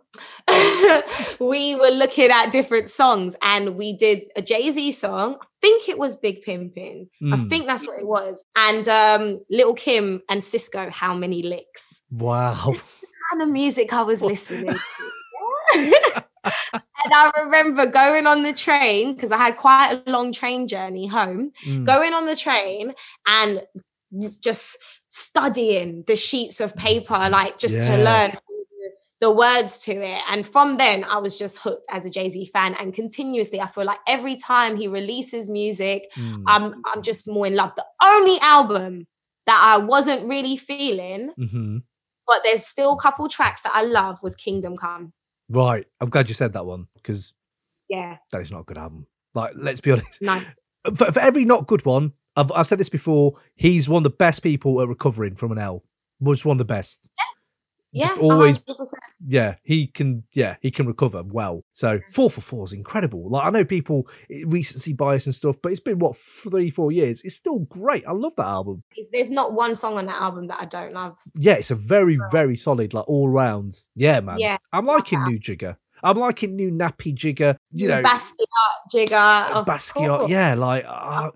[1.40, 5.36] we were looking at different songs and we did a Jay Z song.
[5.40, 7.08] I think it was Big Pimpin'.
[7.22, 7.48] I Mm.
[7.48, 8.44] think that's what it was.
[8.56, 12.02] And um, Little Kim and Sisqo, How Many Licks?
[12.10, 12.72] Wow.
[13.32, 14.68] kind of music I was listening
[15.74, 21.06] and I remember going on the train because I had quite a long train journey
[21.06, 21.84] home, Mm.
[21.86, 22.94] going on the train
[23.26, 23.62] and
[24.40, 24.78] just
[25.14, 27.96] studying the sheets of paper, like just Yeah.
[27.96, 28.32] to learn
[29.20, 30.20] the words to it.
[30.28, 32.74] And from then, I was just hooked as a Jay Z fan.
[32.74, 36.42] And continuously, I feel like every time he releases music, Mm.
[36.48, 37.72] I'm I'm just more in love.
[37.76, 39.06] The only album
[39.46, 41.78] that I wasn't really feeling hmm
[42.26, 45.12] but there's still a couple tracks that I love was Kingdom Come.
[45.50, 45.86] Right.
[46.00, 47.34] I'm glad you said that one because
[47.88, 48.16] Yeah.
[48.32, 49.06] that is not a good album.
[49.34, 50.22] Like, let's be honest.
[50.22, 50.40] No.
[50.96, 53.34] For, for every not good one, I've, I've said this before.
[53.54, 55.84] He's one of the best people at recovering from an L.
[56.20, 57.08] Was one of the best.
[57.92, 58.08] Yeah.
[58.08, 58.86] Just always 100%.
[59.24, 60.24] yeah, he can.
[60.32, 61.62] Yeah, he can recover well.
[61.72, 63.30] So four for four is incredible.
[63.30, 66.90] Like I know people eh, recency bias and stuff, but it's been what three, four
[66.90, 67.22] years.
[67.22, 68.04] It's still great.
[68.04, 68.82] I love that album.
[69.12, 71.16] There's not one song on that album that I don't love.
[71.36, 73.90] Yeah, it's a very, very solid, like all rounds.
[73.94, 74.40] Yeah, man.
[74.40, 75.76] Yeah, I'm liking new Jigga.
[76.02, 77.56] I'm liking new nappy Jigga.
[77.70, 80.18] You know, Basquiat, Jigga, Basquiat.
[80.18, 80.30] course.
[80.30, 81.30] Yeah, like uh,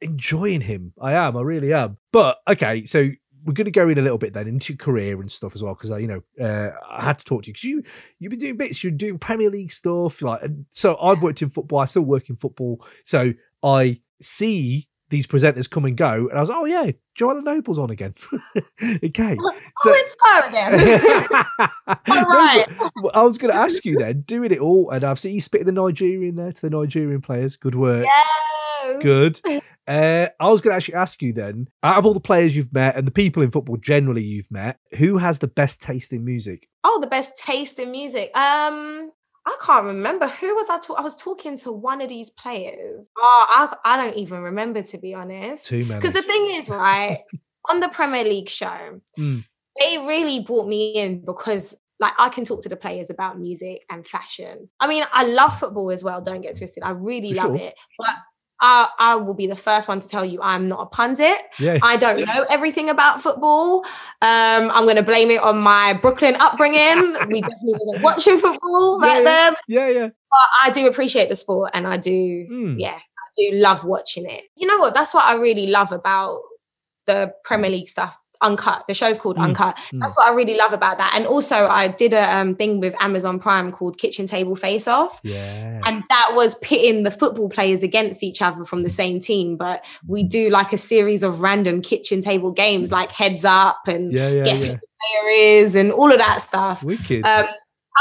[0.00, 0.92] enjoying him.
[1.00, 1.36] I am.
[1.36, 1.98] I really am.
[2.12, 3.08] But okay, so
[3.44, 5.62] we're going to go in a little bit then into your career and stuff as
[5.62, 7.82] well because I, you know, uh, I had to talk to you because you
[8.18, 8.82] you've been doing bits.
[8.82, 10.42] You're doing Premier League stuff, like.
[10.42, 11.78] And so I've worked in football.
[11.78, 12.84] I still work in football.
[13.04, 13.32] So
[13.62, 17.90] I see these presenters come and go, and I was, oh yeah, Joelah Noble's on
[17.90, 18.14] again.
[19.04, 19.36] okay.
[19.40, 19.52] oh,
[19.86, 20.72] it's her again.
[21.88, 22.66] All right.
[23.14, 25.66] I was going to ask you then, doing it all, and I've seen you spitting
[25.66, 27.56] the Nigerian there to the Nigerian players.
[27.56, 28.04] Good work.
[28.04, 28.96] Yes.
[29.00, 29.40] Good.
[29.86, 32.72] Uh, I was going to actually ask you then, out of all the players you've
[32.72, 36.24] met and the people in football generally you've met, who has the best taste in
[36.24, 36.68] music?
[36.84, 38.30] Oh, the best taste in music.
[38.36, 39.10] Um,
[39.46, 40.78] I can't remember who was I.
[40.98, 43.08] I was talking to one of these players.
[43.16, 43.46] Oh,
[43.84, 45.64] I I don't even remember to be honest.
[45.66, 46.00] Too many.
[46.00, 47.20] Because the thing is, right,
[47.70, 49.44] on the Premier League show, Mm.
[49.78, 53.82] they really brought me in because like I can talk to the players about music
[53.88, 54.68] and fashion.
[54.80, 56.82] I mean, I love football as well, don't get twisted.
[56.82, 57.66] I really For love sure.
[57.68, 57.74] it.
[58.00, 58.16] But
[58.60, 61.36] I, I will be the first one to tell you I'm not a pundit.
[61.58, 61.78] Yeah.
[61.82, 63.84] I don't know everything about football.
[64.22, 67.12] Um, I'm going to blame it on my Brooklyn upbringing.
[67.28, 69.54] we definitely wasn't watching football back yeah, then.
[69.68, 70.06] Yeah, yeah.
[70.08, 72.78] But I do appreciate the sport and I do, Hmm.
[72.78, 74.44] yeah, I do love watching it.
[74.56, 74.94] You know what?
[74.94, 76.40] That's what I really love about
[77.06, 78.16] the Premier League stuff.
[78.42, 78.84] Uncut.
[78.86, 79.78] The show's called Mm, Uncut.
[79.90, 79.98] mm.
[79.98, 81.12] That's what I really love about that.
[81.16, 85.20] And also, I did a um, thing with Amazon Prime called Kitchen Table Face Off.
[85.22, 85.80] Yeah.
[85.86, 89.56] And that was pitting the football players against each other from the same team.
[89.56, 94.12] But we do like a series of random kitchen table games like heads up and
[94.12, 96.84] Yeah, yeah, guess who the player is and all of that stuff.
[96.84, 97.24] Wicked.
[97.24, 97.46] Um,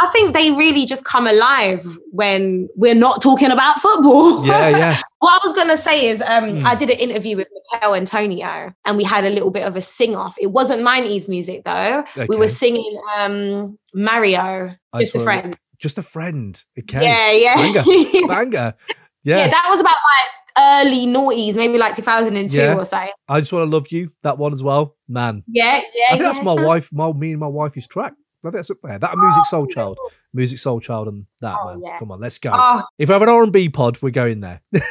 [0.02, 4.46] I think they really just come alive when we're not talking about football.
[4.46, 5.00] Yeah, yeah.
[5.20, 6.68] what I was going to say is um, Hmm.
[6.68, 9.82] I did an interview with Michail Antonio and we had a little bit of a
[9.82, 10.36] sing off.
[10.40, 12.04] It wasn't 90s music though.
[12.28, 15.24] We were singing um, Mario, I Just a it.
[15.24, 15.58] Friend.
[15.80, 16.62] Just a friend.
[16.80, 17.04] Okay.
[17.04, 17.56] Yeah, yeah.
[17.56, 18.28] Banger.
[18.28, 18.74] Banger.
[19.24, 19.38] Yeah.
[19.38, 19.48] Yeah.
[19.48, 22.76] that was about like early noughties, maybe like 2002 Yeah.
[22.78, 23.04] or so.
[23.28, 24.10] I just want to love you.
[24.22, 24.96] That one as well.
[25.08, 25.44] Man.
[25.48, 26.06] Yeah, yeah.
[26.12, 28.14] I think that's my wife, my me and my wife wife's track.
[28.54, 29.00] That's up there.
[29.00, 30.00] That and Music Soul oh, Child.
[30.36, 31.82] Musiq Soulchild and that oh, man.
[31.82, 31.98] yeah.
[31.98, 32.52] Come on, let's go.
[32.54, 32.84] Oh.
[32.98, 34.62] If we have an R and B pod, we're going there.
[34.72, 34.82] but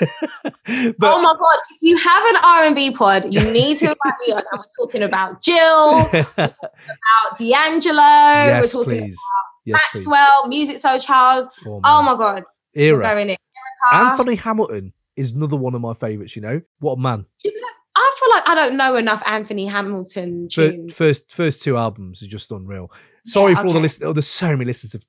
[1.02, 1.58] oh my god!
[1.74, 4.42] If you have an R and B pod, you need to invite me on.
[4.50, 9.20] And we're talking about Jill, we're talking about D'Angelo, yes, we're talking please.
[9.66, 10.06] Yes, please.
[10.06, 11.48] Maxwell, Musiq Soulchild.
[11.66, 12.44] Oh, Oh, my god,
[12.74, 13.02] we're Era.
[13.02, 13.36] going in.
[13.92, 14.10] Erykah.
[14.10, 16.60] Anthony Hamilton is another one of my favourites, you know?
[16.80, 17.26] What a man.
[17.96, 20.96] I feel like I don't know enough Anthony Hamilton tunes.
[20.96, 22.90] First first two albums are just unreal.
[23.26, 23.82] Sorry Yeah, for all the okay.
[23.84, 24.06] listeners.
[24.08, 25.02] Oh, there's so many listeners of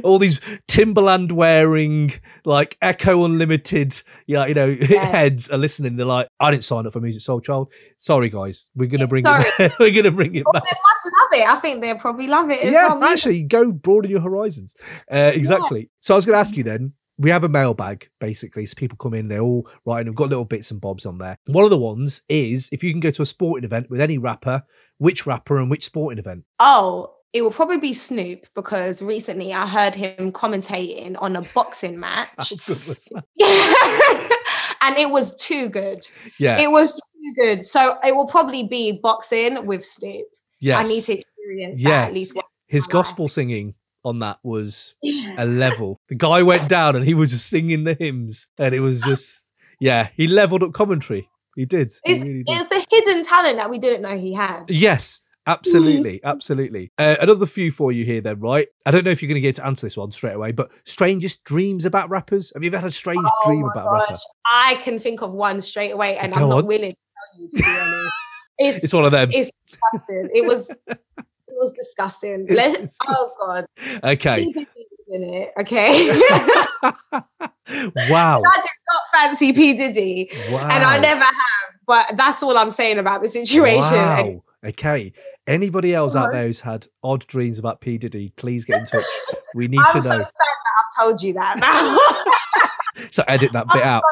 [0.04, 2.12] all these Timberland wearing,
[2.44, 5.96] like Ecko Unlimited, yeah, you know, heads are listening.
[5.96, 7.72] They're like, I didn't sign up for Musiq Soulchild.
[7.96, 9.44] Sorry, guys, we're gonna bring sorry.
[9.58, 9.72] it.
[9.80, 10.64] we're gonna bring it Oh, back.
[10.64, 11.48] they must love it.
[11.48, 12.60] I think they'll probably love it.
[12.62, 13.04] As Yeah, well.
[13.04, 14.74] actually, go broaden your horizons.
[15.10, 15.90] Uh, exactly.
[16.00, 18.66] So I was going to ask you then, we have a mailbag basically.
[18.66, 21.36] So people come in, they're all writing, we've got little bits and bobs on there.
[21.46, 24.18] One of the ones is if you can go to a sporting event with any
[24.18, 24.62] rapper,
[24.98, 26.44] which rapper and which sporting event?
[26.58, 31.98] Oh, it will probably be Snoop because recently I heard him commentating on a boxing
[32.00, 32.28] match.
[32.36, 33.24] How good was that?
[34.80, 36.06] and it was too good.
[36.38, 36.60] Yeah.
[36.60, 37.64] It was too good.
[37.64, 40.26] So it will probably be boxing with Snoop.
[40.60, 40.78] Yes.
[40.78, 42.08] I need to experience that Yes.
[42.08, 42.38] at least.
[42.68, 43.74] His gospel singing
[44.04, 44.94] on that was
[45.38, 46.00] a level.
[46.08, 49.50] The guy went down and he was just singing the hymns, and it was just
[49.80, 51.28] yeah, he leveled up commentary.
[51.56, 51.92] He did.
[52.04, 52.60] He It's, really did.
[52.60, 54.64] it's a hidden talent that we didn't know he had.
[54.68, 56.90] Yes, absolutely, absolutely.
[56.98, 58.66] Uh, another few for you here, then, right?
[58.86, 60.70] I don't know if you're going to get to answer this one straight away, but
[60.84, 62.50] strangest dreams about rappers.
[62.54, 64.16] Have you ever had a strange Oh dream about a rapper?
[64.50, 67.48] I can think of one straight away, and Go I'm not willing to tell you
[67.48, 68.12] to be honest.
[68.58, 69.30] It's, It's one of them.
[69.32, 70.30] It's disgusting.
[70.34, 70.72] It was
[71.54, 72.46] it was disgusting.
[72.48, 73.66] It's Let, oh god.
[74.02, 74.52] Okay.
[75.08, 75.50] In it.
[75.60, 76.20] Okay.
[77.66, 78.42] Wow.
[78.44, 79.72] I do not fancy P.
[79.72, 80.30] Diddy.
[80.50, 80.68] wow.
[80.68, 81.34] And I never have.
[81.86, 83.94] But that's all I'm saying about the situation.
[83.94, 84.44] And Wow.
[84.66, 85.12] Okay.
[85.46, 86.32] Anybody else out uh-huh.
[86.32, 89.04] there who's had odd dreams about P Diddy, please get in touch.
[89.54, 90.18] We need I'm to so know.
[90.18, 91.98] that I've told you that now.
[93.10, 94.02] So edit that bit out.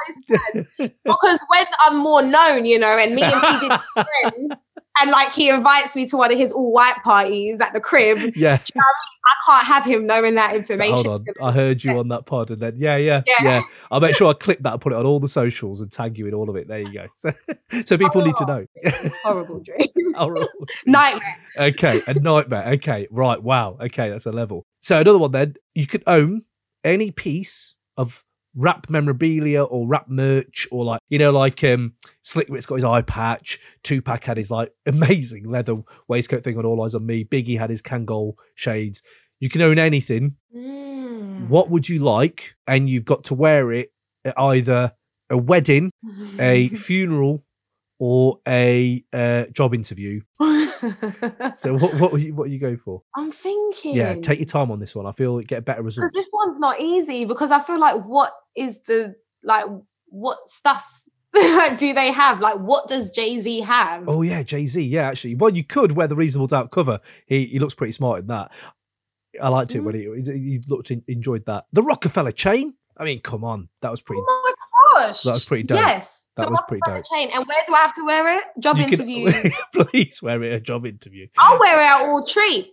[1.05, 4.53] because when I'm more known, you know, and me and P Diddy friends,
[5.01, 8.18] and like he invites me to one of his all white parties at the crib,
[8.18, 8.53] do you know Yeah.
[8.53, 8.82] I mean?
[9.24, 11.07] I can't have him knowing that information.
[11.07, 11.49] Hold on.
[11.49, 13.34] I heard you on that pod and then yeah, yeah, yeah.
[13.43, 13.62] Yeah.
[13.90, 16.18] I'll make sure I clip that and put it on all the socials and tag
[16.18, 16.68] you in all of it.
[16.68, 17.07] There you go.
[17.14, 17.32] So,
[17.84, 19.11] so people need to oh, know.
[19.22, 20.14] Horrible dream.
[20.14, 20.49] Horrible.
[20.86, 21.36] Nightmare.
[21.57, 22.64] Okay, a nightmare.
[22.74, 23.40] Okay, right.
[23.40, 23.78] Wow.
[23.80, 24.66] Okay, that's a level.
[24.80, 25.55] So another one then.
[25.74, 26.43] You could own
[26.84, 28.24] any piece of
[28.55, 32.84] rap memorabilia or rap merch or like you know like um Slick Rick's got his
[32.84, 33.59] eye patch.
[33.82, 37.24] Tupac had his like amazing leather waistcoat thing on All Eyez on Me.
[37.24, 39.03] Biggie had his Kangol shades.
[39.40, 40.36] You can own anything.
[40.55, 41.48] Mm.
[41.48, 42.55] What would you like?
[42.66, 43.92] And you've got to wear it
[44.24, 44.92] at either
[45.30, 45.90] a wedding,
[46.38, 47.44] a funeral,
[48.05, 50.20] or a uh, job interview.
[51.55, 53.03] So what what are you, what are you going for?
[53.14, 53.94] I'm thinking.
[53.94, 55.07] Yeah, take your time on this one.
[55.07, 56.16] I feel get better because results.
[56.16, 59.66] this one's not easy because I feel like what is the like
[60.07, 61.03] what stuff
[61.34, 62.40] do they have?
[62.40, 64.09] Like what does Jay Z have?
[64.09, 64.82] Oh yeah, Jay Z.
[64.82, 66.98] Yeah, actually, well, you could wear the reasonable doubt cover.
[67.26, 68.50] He he looks pretty smart in that.
[69.40, 71.66] I liked it when he he he looked in, enjoyed that.
[71.72, 72.74] The Rockefeller chain.
[72.96, 74.20] I mean, come on, that was pretty.
[74.26, 74.42] Oh
[74.96, 75.22] my gosh.
[75.22, 75.78] That was pretty dope.
[75.78, 76.22] Yes.
[76.37, 77.05] That was pretty dope.
[77.12, 77.30] Chain.
[77.35, 78.45] And where do I have to wear it?
[78.59, 79.51] Job You can- interview.
[79.91, 81.26] please wear it at a job interview.
[81.39, 82.72] I'll wear it at all three.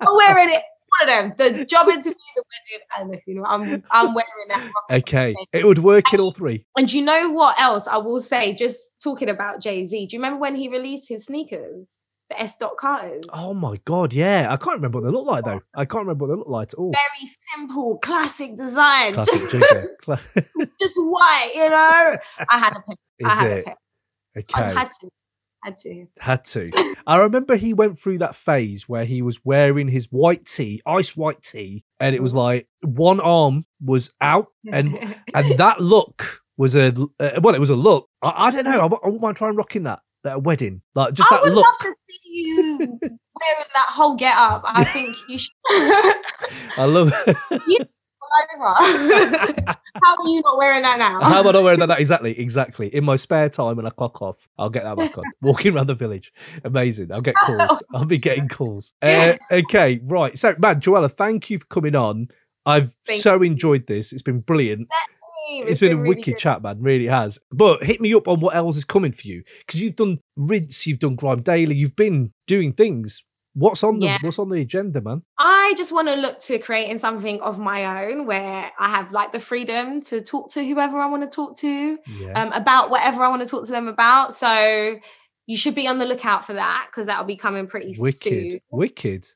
[0.00, 0.62] I'll wear it
[0.98, 1.32] one of them.
[1.36, 3.46] The job interview, the wedding, and the funeral.
[3.48, 4.70] I'm I'm wearing that.
[4.90, 6.66] Okay, it would work in all three.
[6.76, 8.52] And do you know what else I will say?
[8.52, 10.06] Just talking about Jay Z.
[10.06, 11.86] Do you remember when he released his sneakers,
[12.30, 12.56] the S.
[12.56, 13.24] Dot Carters?
[13.32, 14.46] Oh my god, yeah.
[14.50, 15.60] I can't remember what they look like though.
[15.74, 16.92] I can't remember what they look like at all.
[16.92, 19.14] Very simple, classic design.
[19.14, 19.86] Classic just,
[20.80, 22.16] just white, you know.
[22.48, 22.82] I had a.
[23.24, 23.60] I Is had it?
[23.60, 23.76] a pair.
[24.38, 24.62] Okay.
[24.62, 25.08] I had to.
[25.62, 26.06] Had to.
[26.18, 26.94] Had to.
[27.06, 31.14] I remember he went through that phase where he was wearing his white tee, ice
[31.16, 34.96] white tee, and it was like one arm was out, and
[35.34, 38.08] and that look was a uh, well, it was a look.
[38.22, 38.80] I, I don't know.
[38.80, 41.52] I, I wouldn't mind trying rocking that at a wedding, like just I that would
[41.52, 41.66] look.
[41.66, 44.62] love to see you wearing that whole get up.
[44.64, 45.52] I think you should.
[46.78, 47.12] I love.
[47.68, 47.78] you
[48.30, 51.20] How are you not wearing that now?
[51.20, 51.98] How am I not wearing that?
[51.98, 52.94] Exactly, exactly.
[52.94, 55.24] In my spare time when I clock off, I'll get that back on.
[55.42, 56.32] Walking around the village,
[56.62, 57.10] amazing.
[57.10, 57.82] I'll get calls.
[57.92, 58.92] I'll be getting calls.
[59.02, 60.38] Uh, okay, right.
[60.38, 62.28] So, man, Joelah, thank you for coming on.
[62.64, 64.12] I've Thank so enjoyed this.
[64.12, 64.88] It's been brilliant.
[65.48, 66.38] It's it's been, a really wicked good.
[66.38, 66.80] chat, man.
[66.80, 67.38] Really has.
[67.50, 70.86] But hit me up on what else is coming for you because you've done Rinse,
[70.86, 73.24] you've done Grime Daily, you've been doing things.
[73.54, 74.18] What's on the Yeah.
[74.20, 75.22] What's on the agenda, man?
[75.36, 79.32] I just want to look to creating something of my own where I have like
[79.32, 82.40] the freedom to talk to whoever I want to talk to Yeah.
[82.40, 84.34] um, about whatever I want to talk to them about.
[84.34, 84.98] So
[85.46, 88.60] you should be on the lookout for that because that'll be coming pretty wicked, soon.
[88.70, 89.26] wicked.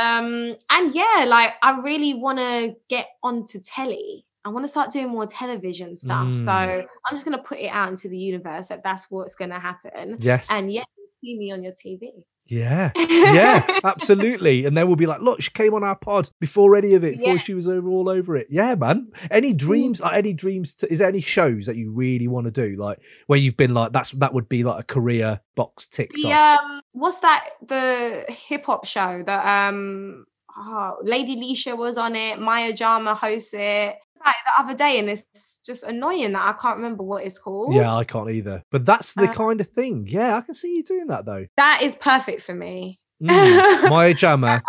[0.00, 4.24] Um, and yeah, like I really want to get onto telly.
[4.44, 6.34] I want to start doing more television stuff.
[6.34, 6.82] So Mm.
[7.06, 9.58] I'm just going to put it out into the universe that that's what's going to
[9.58, 10.16] happen.
[10.18, 10.48] Yes.
[10.50, 12.10] And yeah, you'll see me on your TV.
[12.46, 14.66] Yeah, yeah, absolutely.
[14.66, 17.16] And then we'll be like, look, she came on our pod before any of it,
[17.16, 17.36] before Yeah.
[17.38, 18.48] she was over all over it.
[18.50, 19.12] Yeah, man.
[19.30, 20.02] Any dreams?
[20.02, 20.74] Like any dreams?
[20.74, 22.74] To, is there any shows that you really want to do?
[22.76, 26.32] Like where you've been like, that's that would be like a career box ticked The
[26.34, 26.60] off.
[26.60, 27.46] um, what's that?
[27.66, 32.38] The hip hop show that um, oh, Lady Leshurr was on it.
[32.40, 33.96] Maya Jama hosts it.
[34.24, 37.74] Like the other day, and it's just annoying that I can't remember what it's called.
[37.74, 38.62] Yeah, I can't either.
[38.70, 40.06] But that's the Uh, kind of thing.
[40.08, 41.46] Yeah, I can see you doing that though.
[41.56, 43.00] that is perfect for me.
[43.22, 43.88] Mm.
[43.90, 44.62] Maya Jama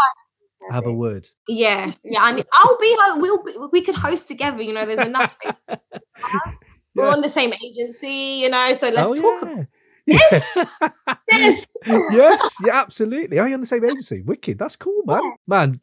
[0.72, 1.28] have a word.
[1.48, 2.20] Yeah, yeah.
[2.22, 2.98] I, I'll be.
[3.08, 3.44] uh, We'll.
[3.44, 4.62] Be, we could host together.
[4.62, 5.54] You know, there's enough space.
[5.68, 6.56] for us.
[6.96, 8.40] We're on the same agency.
[8.42, 9.50] You know, so let's Oh, talk.
[9.50, 9.64] yeah.
[10.08, 10.58] Yes,
[11.32, 11.66] yes,
[12.12, 13.40] yes, yeah, absolutely.
[13.40, 14.22] Are you on the same agency?
[14.22, 14.60] Wicked.
[14.60, 15.22] That's cool, man.
[15.48, 15.80] Man,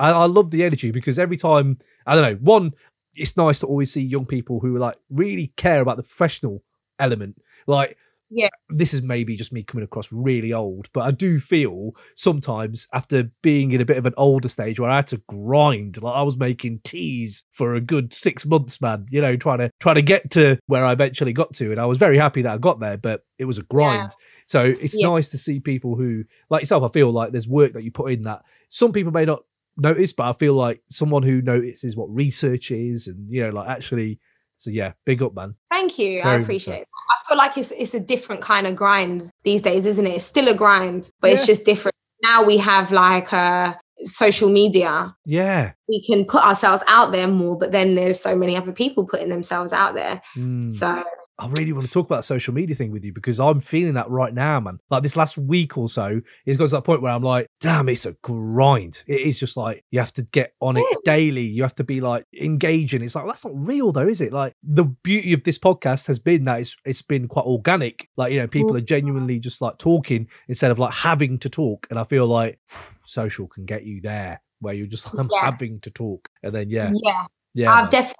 [0.00, 2.72] I, I love the energy because every time I don't know, one,
[3.14, 6.62] it's nice to always see young people who like really care about the professional
[6.98, 7.36] element.
[7.66, 7.98] Like
[8.30, 8.48] Yeah.
[8.70, 13.30] this is maybe just me coming across really old, but I do feel sometimes after
[13.42, 16.22] being in a bit of an older stage where I had to grind, like I
[16.22, 19.04] was making teas for a good six months, man.
[19.10, 21.84] You know, trying to trying to get to where I eventually got to, and I
[21.86, 24.10] was very happy that I got there, but it was a grind.
[24.46, 25.08] So it's Yeah.
[25.10, 28.10] nice to see people who, like yourself, I feel like there's work that you put
[28.12, 29.42] in that some people may not
[29.76, 33.68] notice, but I feel like someone who notices what research is and, you know, like
[33.68, 34.20] actually,
[34.56, 35.54] so yeah, big up, man.
[35.70, 36.20] Thank you.
[36.20, 36.88] I Very much appreciate it.
[37.10, 40.14] I feel like it's it's a different kind of grind these days, isn't it?
[40.14, 41.96] It's still a grind, but it's just different.
[42.22, 45.14] Now we have like uh social media.
[45.24, 45.72] Yeah.
[45.88, 49.28] We can put ourselves out there more, but then there's so many other people putting
[49.28, 50.22] themselves out there.
[50.36, 50.70] Mm.
[50.70, 51.04] So
[51.42, 53.94] I really want to talk about the social media thing with you because I'm feeling
[53.94, 54.78] that right now, man.
[54.90, 57.88] Like this last week or so, it's got to that point where I'm like, damn,
[57.88, 59.02] it's a grind.
[59.08, 61.42] It is just like you have to get on it daily.
[61.42, 63.02] You have to be like engaging.
[63.02, 64.32] It's like that's not real though, is it?
[64.32, 68.08] Like the beauty of this podcast has been that it's it's been quite organic.
[68.16, 68.86] Like you know, people are mm-hmm.
[68.86, 71.88] genuinely just like talking instead of like having to talk.
[71.90, 72.60] And I feel like
[73.04, 75.44] social can get you there where you're just I'm Yeah.
[75.44, 77.26] having to talk, and then yeah, yeah.
[77.52, 77.90] yeah, I've man.
[77.90, 78.14] definitely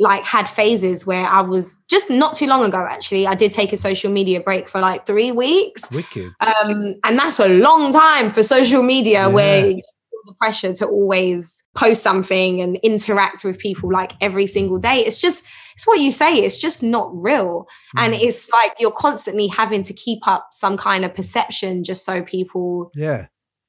[0.00, 3.26] like had phases where I was just not too long ago actually.
[3.26, 5.88] I did take a social media break for like three weeks.
[5.90, 6.32] wicked.
[6.40, 10.86] Um, and that's a long time for social media where you feel the pressure to
[10.86, 14.98] always post something and interact with people like every single day.
[15.04, 15.44] It's just,
[15.74, 17.66] it's what you say, it's just not real.
[17.96, 22.22] And it's like you're constantly having to keep up some kind of perception just so
[22.22, 23.26] people Yeah.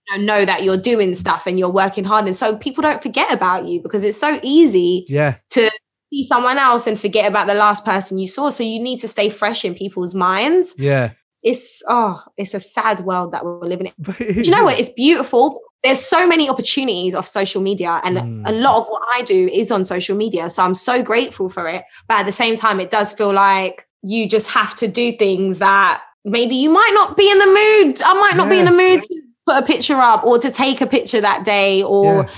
[0.10, 2.26] you know, know that you're doing stuff and you're working hard.
[2.26, 5.36] And so people don't forget about you because it's so easy Yeah.
[5.52, 5.72] to
[6.14, 8.50] see someone else and forget about the last person you saw.
[8.50, 10.76] So you need to stay fresh in people's minds.
[10.78, 11.12] Yeah.
[11.42, 13.94] It's oh, it's a sad world that we're living in.
[14.04, 14.80] Do you know what?
[14.80, 15.60] It's beautiful.
[15.84, 18.48] There's so many opportunities of social media, and Mm.
[18.48, 20.50] a lot of what I do is on social media.
[20.50, 21.84] So I'm so grateful for it.
[22.08, 25.60] But at the same time, it does feel like you just have to do things
[25.60, 28.02] that maybe you might not be in the mood.
[28.02, 30.80] I might not be in the mood to put a picture up or to take
[30.80, 32.30] a picture that day or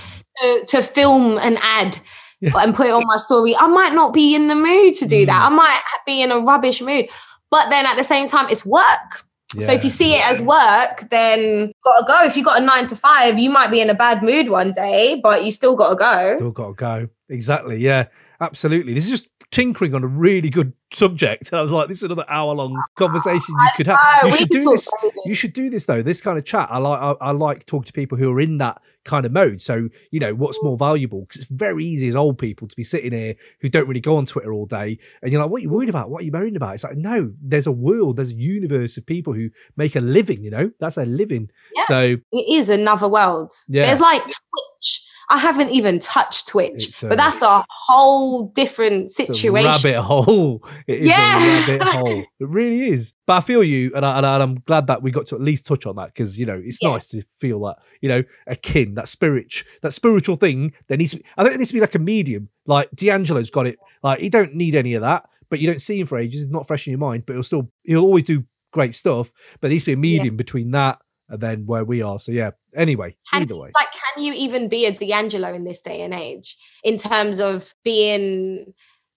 [0.41, 1.99] to, to film an ad
[2.41, 3.55] and put it on my story.
[3.55, 5.25] I might not be in the mood to do Mm.
[5.27, 5.45] that.
[5.45, 7.07] I might be in a rubbish mood.
[7.51, 9.23] But then at the same time, it's work.
[9.61, 12.23] So if you see it as work, then gotta go.
[12.25, 14.73] If you got a nine to five, you might be in a bad mood one
[14.73, 16.35] day, but you still gotta go.
[16.35, 17.07] Still got to go.
[17.29, 17.77] Exactly.
[17.77, 18.07] Yeah.
[18.41, 18.93] Absolutely.
[18.93, 21.53] This is just tinkering on a really good subject.
[21.53, 23.97] I was like, this is another hour long conversation you could have.
[24.25, 24.89] you should do this.
[25.23, 26.01] You should do this though.
[26.01, 26.67] This kind of chat.
[26.69, 26.99] I like.
[27.01, 29.61] I, I like talking to people who are in that kind of mode.
[29.61, 32.83] So you know what's more valuable because it's very easy as old people to be
[32.83, 35.63] sitting here who don't really go on Twitter all day, and you're like, what are
[35.63, 36.09] you worried about?
[36.09, 36.73] What are you worried about?
[36.73, 40.43] It's like no, there's a world, there's a universe of people who make a living.
[40.43, 41.49] You know, that's their living.
[41.85, 43.53] So It is another world.
[43.69, 43.85] Yeah.
[43.85, 45.01] There's like Twitch.
[45.29, 49.71] I haven't even touched Twitch, uh, but that's a whole different It's a situation.
[49.71, 50.63] rabbit hole.
[50.87, 51.37] It is Yeah.
[51.43, 52.19] a rabbit hole.
[52.39, 53.13] It really is.
[53.25, 55.85] But I feel you, and, I, am glad that we got to at least touch
[55.85, 59.63] on that because you know it's nice to feel that you know akin that spirit,
[59.81, 60.73] that spiritual thing.
[60.87, 61.17] There needs to.
[61.17, 62.49] Be, I think there needs to be like a medium.
[62.65, 63.79] Like D'Angelo's got it.
[64.03, 66.43] Like he don't need any of that, but you don't see him for ages.
[66.43, 69.31] It's not fresh in your mind, but he'll still he'll always do great stuff.
[69.53, 70.99] But there needs to be a medium between that
[71.29, 72.19] and then where we are.
[72.19, 72.51] So yeah.
[72.75, 73.71] Anyway, Can- either way.
[73.75, 77.73] Like, can you even be a D'Angelo in this day and age in terms of
[77.83, 78.73] being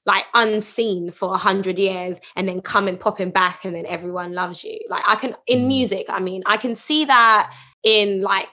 [0.06, 4.64] like unseen for a hundred years and then coming popping back and then everyone loves
[4.64, 4.78] you?
[4.88, 5.66] Like, I can in Mm.
[5.68, 6.06] music.
[6.08, 7.52] I mean, I can see that
[7.82, 8.48] in like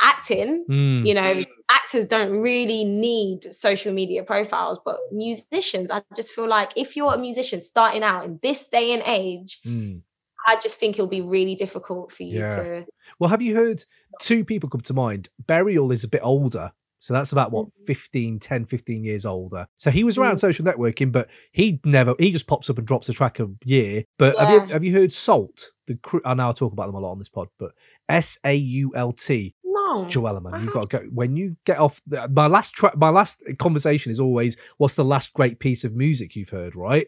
[0.00, 0.66] acting.
[0.68, 1.06] Mm.
[1.06, 6.72] You know, actors don't really need social media profiles, but musicians, I just feel like
[6.76, 10.02] if you're a musician starting out in this day and age, Mm.
[10.48, 12.56] I just think it'll be really difficult for you Yeah.
[12.56, 12.86] to.
[13.18, 13.84] Well, have you heard
[14.20, 15.28] two people come to mind?
[15.46, 16.72] Burial is a bit older.
[17.00, 19.68] So that's about what, 15, 10, 15 years older.
[19.76, 20.40] So he was around Mm.
[20.40, 24.02] social networking, but he never, he just pops up and drops a track a year.
[24.18, 25.70] But have you have you heard SAULT?
[25.86, 27.70] The cr- I know I talk about them a lot on this pod, but
[28.08, 29.54] S A U L T.
[29.64, 30.06] No.
[30.06, 32.00] Joelah, man, you got to go when you get off.
[32.06, 35.94] The, my last track, my last conversation is always, "What's the last great piece of
[35.94, 37.06] music you've heard?" Right?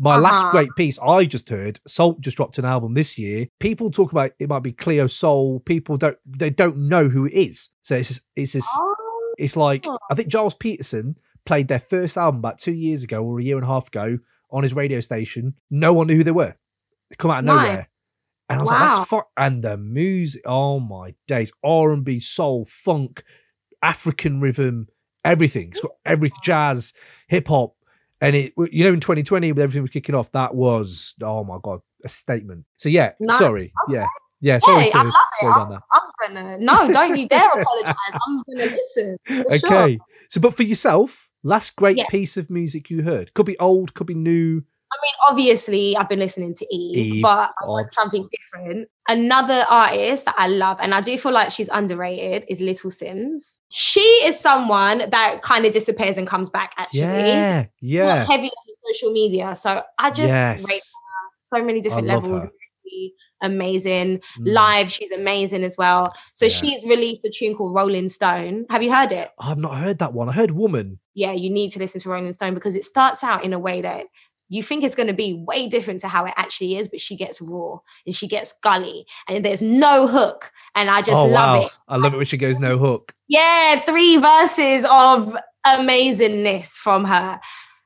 [0.00, 0.50] My last Uh-huh.
[0.52, 1.80] great piece I just heard.
[1.86, 3.48] SAULT just dropped an album this year.
[3.58, 5.60] People talk about it might be Cleo Sol.
[5.60, 7.70] People don't they don't know who it is.
[7.82, 8.94] So it's just, it's just, Oh.
[9.38, 13.40] it's like I think Gilles Peterson played their first album about two years ago or
[13.40, 14.18] a year and a half ago
[14.50, 15.54] on his radio station.
[15.70, 16.54] No one knew who they were.
[17.10, 17.66] They come out of Nice.
[17.66, 17.88] nowhere.
[18.50, 19.20] And I was like, that's fu-.
[19.36, 23.22] and the music, oh my days, R and B, soul, funk,
[23.82, 24.88] African rhythm,
[25.24, 25.68] everything.
[25.70, 26.92] It's got everything, jazz,
[27.28, 27.74] hip hop,
[28.20, 28.52] and it.
[28.70, 32.08] You know, in 2020, when everything was kicking off, that was oh my god, a
[32.08, 32.64] statement.
[32.76, 34.06] So yeah, No, sorry, yeah,
[34.40, 35.02] yeah, sorry Hey, to I
[35.56, 35.74] love it.
[35.74, 35.80] I'm.
[35.92, 37.94] I'm gonna no, don't you dare apologize.
[38.12, 39.16] I'm gonna listen.
[39.26, 39.72] for sure.
[39.82, 39.98] Okay,
[40.28, 42.06] so but for yourself, last great Yeah.
[42.08, 44.62] piece of music you heard could be old, could be new.
[44.90, 48.88] I mean, obviously, I've been listening to Eve, Eve, but I want something different.
[49.06, 53.58] Another artist that I love, and I do feel like she's underrated, is Little Simz.
[53.68, 57.00] She is someone that kind of disappears and comes back, actually.
[57.00, 58.04] Yeah, yeah.
[58.18, 59.54] Not heavy on social media.
[59.56, 60.66] So I just Yes.
[60.68, 61.58] rate her.
[61.58, 62.44] So many different levels.
[62.44, 62.50] her.
[63.42, 64.18] Amazing.
[64.40, 64.52] Mm.
[64.52, 66.12] Live, she's amazing as well.
[66.34, 66.50] So Yeah.
[66.50, 68.66] she's released a tune called Rolling Stone.
[68.70, 69.30] Have you heard it?
[69.38, 70.28] I've not heard that one.
[70.28, 70.98] I heard woman.
[71.14, 73.80] yeah, you need to listen to Rolling Stone because it starts out in a way
[73.82, 74.06] that
[74.48, 77.16] you think it's going to be way different to how it actually is, but she
[77.16, 80.50] gets raw and she gets gully and there's no hook.
[80.74, 81.72] And I just oh love wow, it.
[81.88, 83.12] I love it when she goes no hook.
[83.28, 85.36] Yeah, three verses of
[85.66, 87.40] amazingness from her.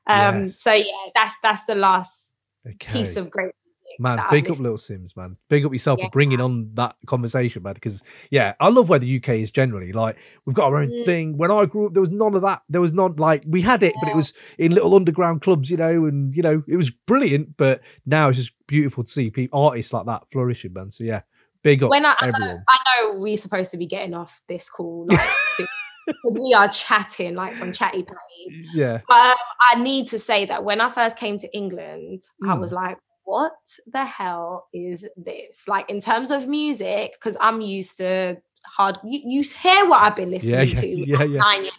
[0.07, 0.59] Um, Yes.
[0.59, 0.85] so yeah,
[1.15, 2.91] that's that's the last Okay.
[2.93, 3.53] piece of great.
[3.99, 5.35] Man, big up Little Simz, man.
[5.49, 6.05] Big up yourself Yeah.
[6.05, 7.73] for bringing on that conversation, man.
[7.75, 9.91] Because yeah, I love where the UK is generally.
[9.93, 11.05] Like we've got our own Mm.
[11.05, 11.37] thing.
[11.37, 12.61] When I grew up, there was none of that.
[12.69, 15.77] There was not like we had it, but it was in little underground clubs, you
[15.77, 17.57] know, and you know it was brilliant.
[17.57, 20.89] But now it's just beautiful to see people artists like that flourishing, man.
[20.91, 21.21] So yeah,
[21.63, 22.59] big up when I, I, know.
[22.67, 25.19] I know we're supposed to be getting off this call like
[26.07, 28.67] because we are chatting like some chatty patties.
[28.73, 29.35] Yeah, But um,
[29.71, 32.59] I need to say that when I first came to England, I Mm.
[32.59, 33.53] was like, what
[33.87, 35.67] the hell is this?
[35.67, 40.15] Like, in terms of music, because I'm used to hard, you, you hear what I've
[40.15, 41.37] been listening yeah, yeah, to yeah, yeah.
[41.39, 41.73] nine years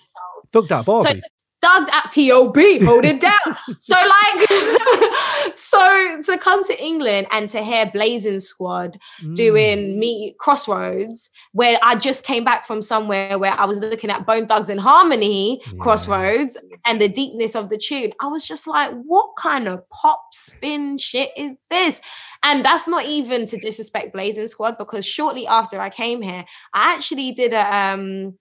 [0.54, 0.68] old.
[0.68, 1.08] That Barbie.
[1.08, 1.28] So to
[1.64, 3.56] Doug at TOB, hold it down.
[3.78, 9.34] so like, so to come to England and to hear Blazing Squad Mm.
[9.34, 14.26] doing Meet Crossroads, where I just came back from somewhere where I was looking at
[14.26, 19.68] Bone Thugs-n-Harmony Crossroads and the deepness of the tune, I was just like, what kind
[19.68, 22.00] of pop spin shit is this?
[22.42, 26.44] And that's not even to disrespect Blazing Squad because shortly after I came here,
[26.74, 28.38] I actually did a um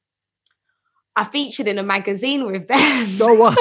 [1.16, 2.78] I featured in a magazine with them.
[3.22, 3.55] Oh wow!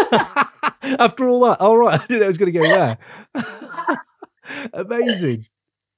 [0.98, 2.98] After all that, all right, I didn't know it was going to go there.
[4.72, 5.46] Amazing.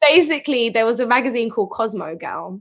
[0.02, 2.61] Basically, there was a magazine called Cosmo Girl.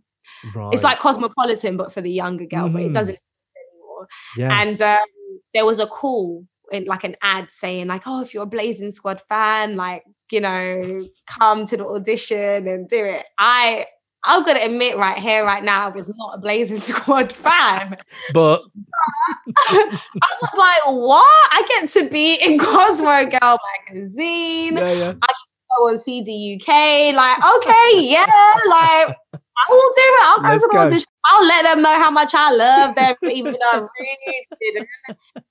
[0.55, 0.73] Right.
[0.73, 2.93] It's like Cosmopolitan, but for the younger girl, but it Mhm.
[2.93, 4.07] doesn't exist anymore.
[4.37, 4.81] Yes.
[4.81, 8.43] And um, there was a call in like an ad saying like, "Oh, if you're
[8.43, 13.85] a Blazing Squad fan, like you know, come to the audition and do it." I
[14.25, 17.97] I'm gonna admit right here, right now, I was not a Blazing Squad fan.
[18.33, 18.61] but
[19.57, 19.99] I
[20.41, 21.49] was like, "What?
[21.51, 23.57] I get to be in Cosmo Girl
[23.87, 24.77] magazine.
[24.77, 25.13] yeah, yeah.
[25.21, 27.15] I can go on CD UK.
[27.15, 28.25] Like, okay, yeah,
[28.69, 29.15] like."
[29.55, 30.23] I will do it.
[30.23, 31.05] I'll go to the audition.
[31.25, 34.89] I'll let them know how much I love them, even though I really didn't.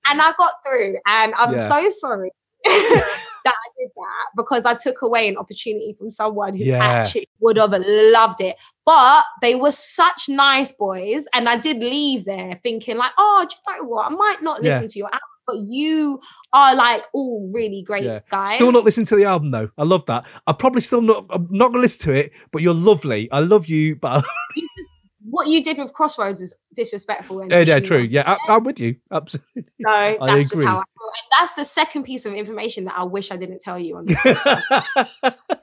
[0.07, 1.68] And I got through, and I'm Yeah.
[1.68, 2.31] so sorry
[3.45, 6.85] that I did that because I took away an opportunity from someone who Yeah.
[6.85, 8.57] actually would have loved it.
[8.87, 13.57] But they were such nice boys, and I did leave there thinking like, oh, do
[13.77, 14.07] you know what?
[14.13, 14.71] I might not Yeah.
[14.75, 16.21] listen to your album, but you
[16.53, 18.21] are like all really great Yeah.
[18.31, 18.55] guys.
[18.55, 19.71] Still not listening to the album though.
[19.79, 20.25] I love that.
[20.47, 21.27] I probably still not.
[21.31, 22.33] I'm not to listen to it.
[22.53, 23.31] But you're lovely.
[23.33, 23.97] I love you.
[23.97, 24.25] But
[25.25, 27.41] what you did with Crossroads is disrespectful.
[27.41, 27.99] and yeah, yeah, true.
[27.99, 28.97] Yeah, I, I'm with you.
[29.11, 29.64] Absolutely.
[29.85, 30.66] So I that's just agree.
[30.66, 31.09] how I feel.
[31.09, 34.07] And that's the second piece of information that I wish I didn't tell you on
[34.07, 34.18] this.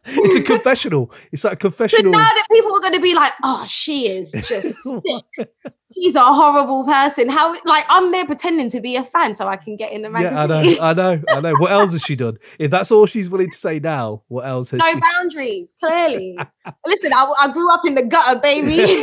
[0.05, 1.12] it's a confessional.
[1.32, 2.12] It's like a confessional.
[2.12, 5.49] so now that people are going to be like, oh, she is just sick.
[5.91, 7.29] He's a horrible person.
[7.29, 10.09] How, like, I'm there pretending to be a fan so I can get in the
[10.09, 10.35] magazine.
[10.35, 10.75] yeah, I know.
[10.81, 11.23] I know.
[11.29, 11.53] I know.
[11.55, 12.37] What else has she done?
[12.59, 14.99] If that's all she's willing to say now, what else has no she?
[14.99, 16.37] boundaries, clearly.
[16.85, 18.77] Listen, I, I grew up in the gutter, baby.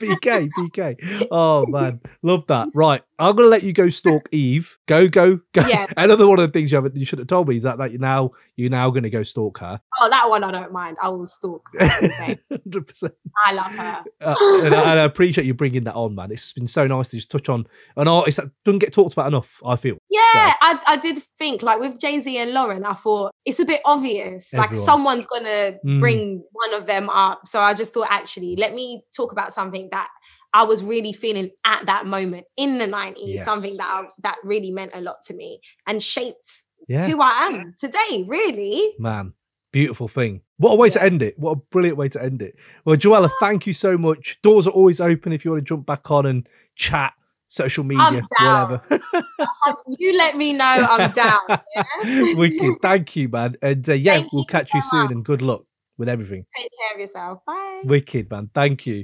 [0.00, 1.26] BK, BK.
[1.30, 2.68] Oh man, love that.
[2.74, 4.78] Right, I'm gonna let you go stalk Eve.
[4.86, 5.66] Go, go, go.
[5.66, 5.86] Yeah.
[5.96, 7.90] Another one of the things you haven't, you should have told me is that that
[7.92, 9.80] you now you're now gonna go stalk her.
[10.00, 10.96] oh, that one I don't mind.
[11.02, 11.68] I will stalk.
[11.78, 13.14] Hundred percent.
[13.44, 14.04] I love her.
[14.20, 16.30] Uh, and, I, and I appreciate you bringing that on, man.
[16.30, 17.66] It's been so nice to just touch on
[17.96, 19.60] an artist that doesn't get talked about enough.
[19.64, 19.96] I feel.
[20.10, 23.64] Yeah, I, I did think like with Jay Z and Lauryn, I thought it's a
[23.64, 24.52] bit obvious.
[24.52, 25.48] Like someone's gonna
[25.84, 26.00] Mm.
[26.00, 27.46] bring one of them up.
[27.46, 30.08] So I just thought actually, let me talk about something that
[30.54, 33.44] I was really feeling at that moment in the 90s, Yes.
[33.44, 37.06] something that I, that really meant a lot to me and shaped Yeah.
[37.08, 38.94] who I am today, really.
[38.98, 39.34] Man,
[39.72, 40.40] beautiful thing.
[40.56, 41.38] What a way to end it.
[41.38, 42.56] What a brilliant way to end it.
[42.84, 44.40] Well, Joelah, thank you so much.
[44.42, 47.12] Doors are always open if you want to jump back on and chat,
[47.48, 48.82] social media, whatever.
[49.98, 51.40] you let me know I'm down.
[51.76, 51.84] yeah?
[52.34, 52.74] Wicked.
[52.82, 53.54] Thank you, man.
[53.62, 55.64] And uh, yeah, Thank we'll you catch you so soon and good luck.
[55.98, 56.44] with everything.
[56.56, 57.44] Take care of yourself.
[57.46, 57.82] Bye.
[57.84, 58.50] Wicked, man.
[58.54, 59.02] Thank you.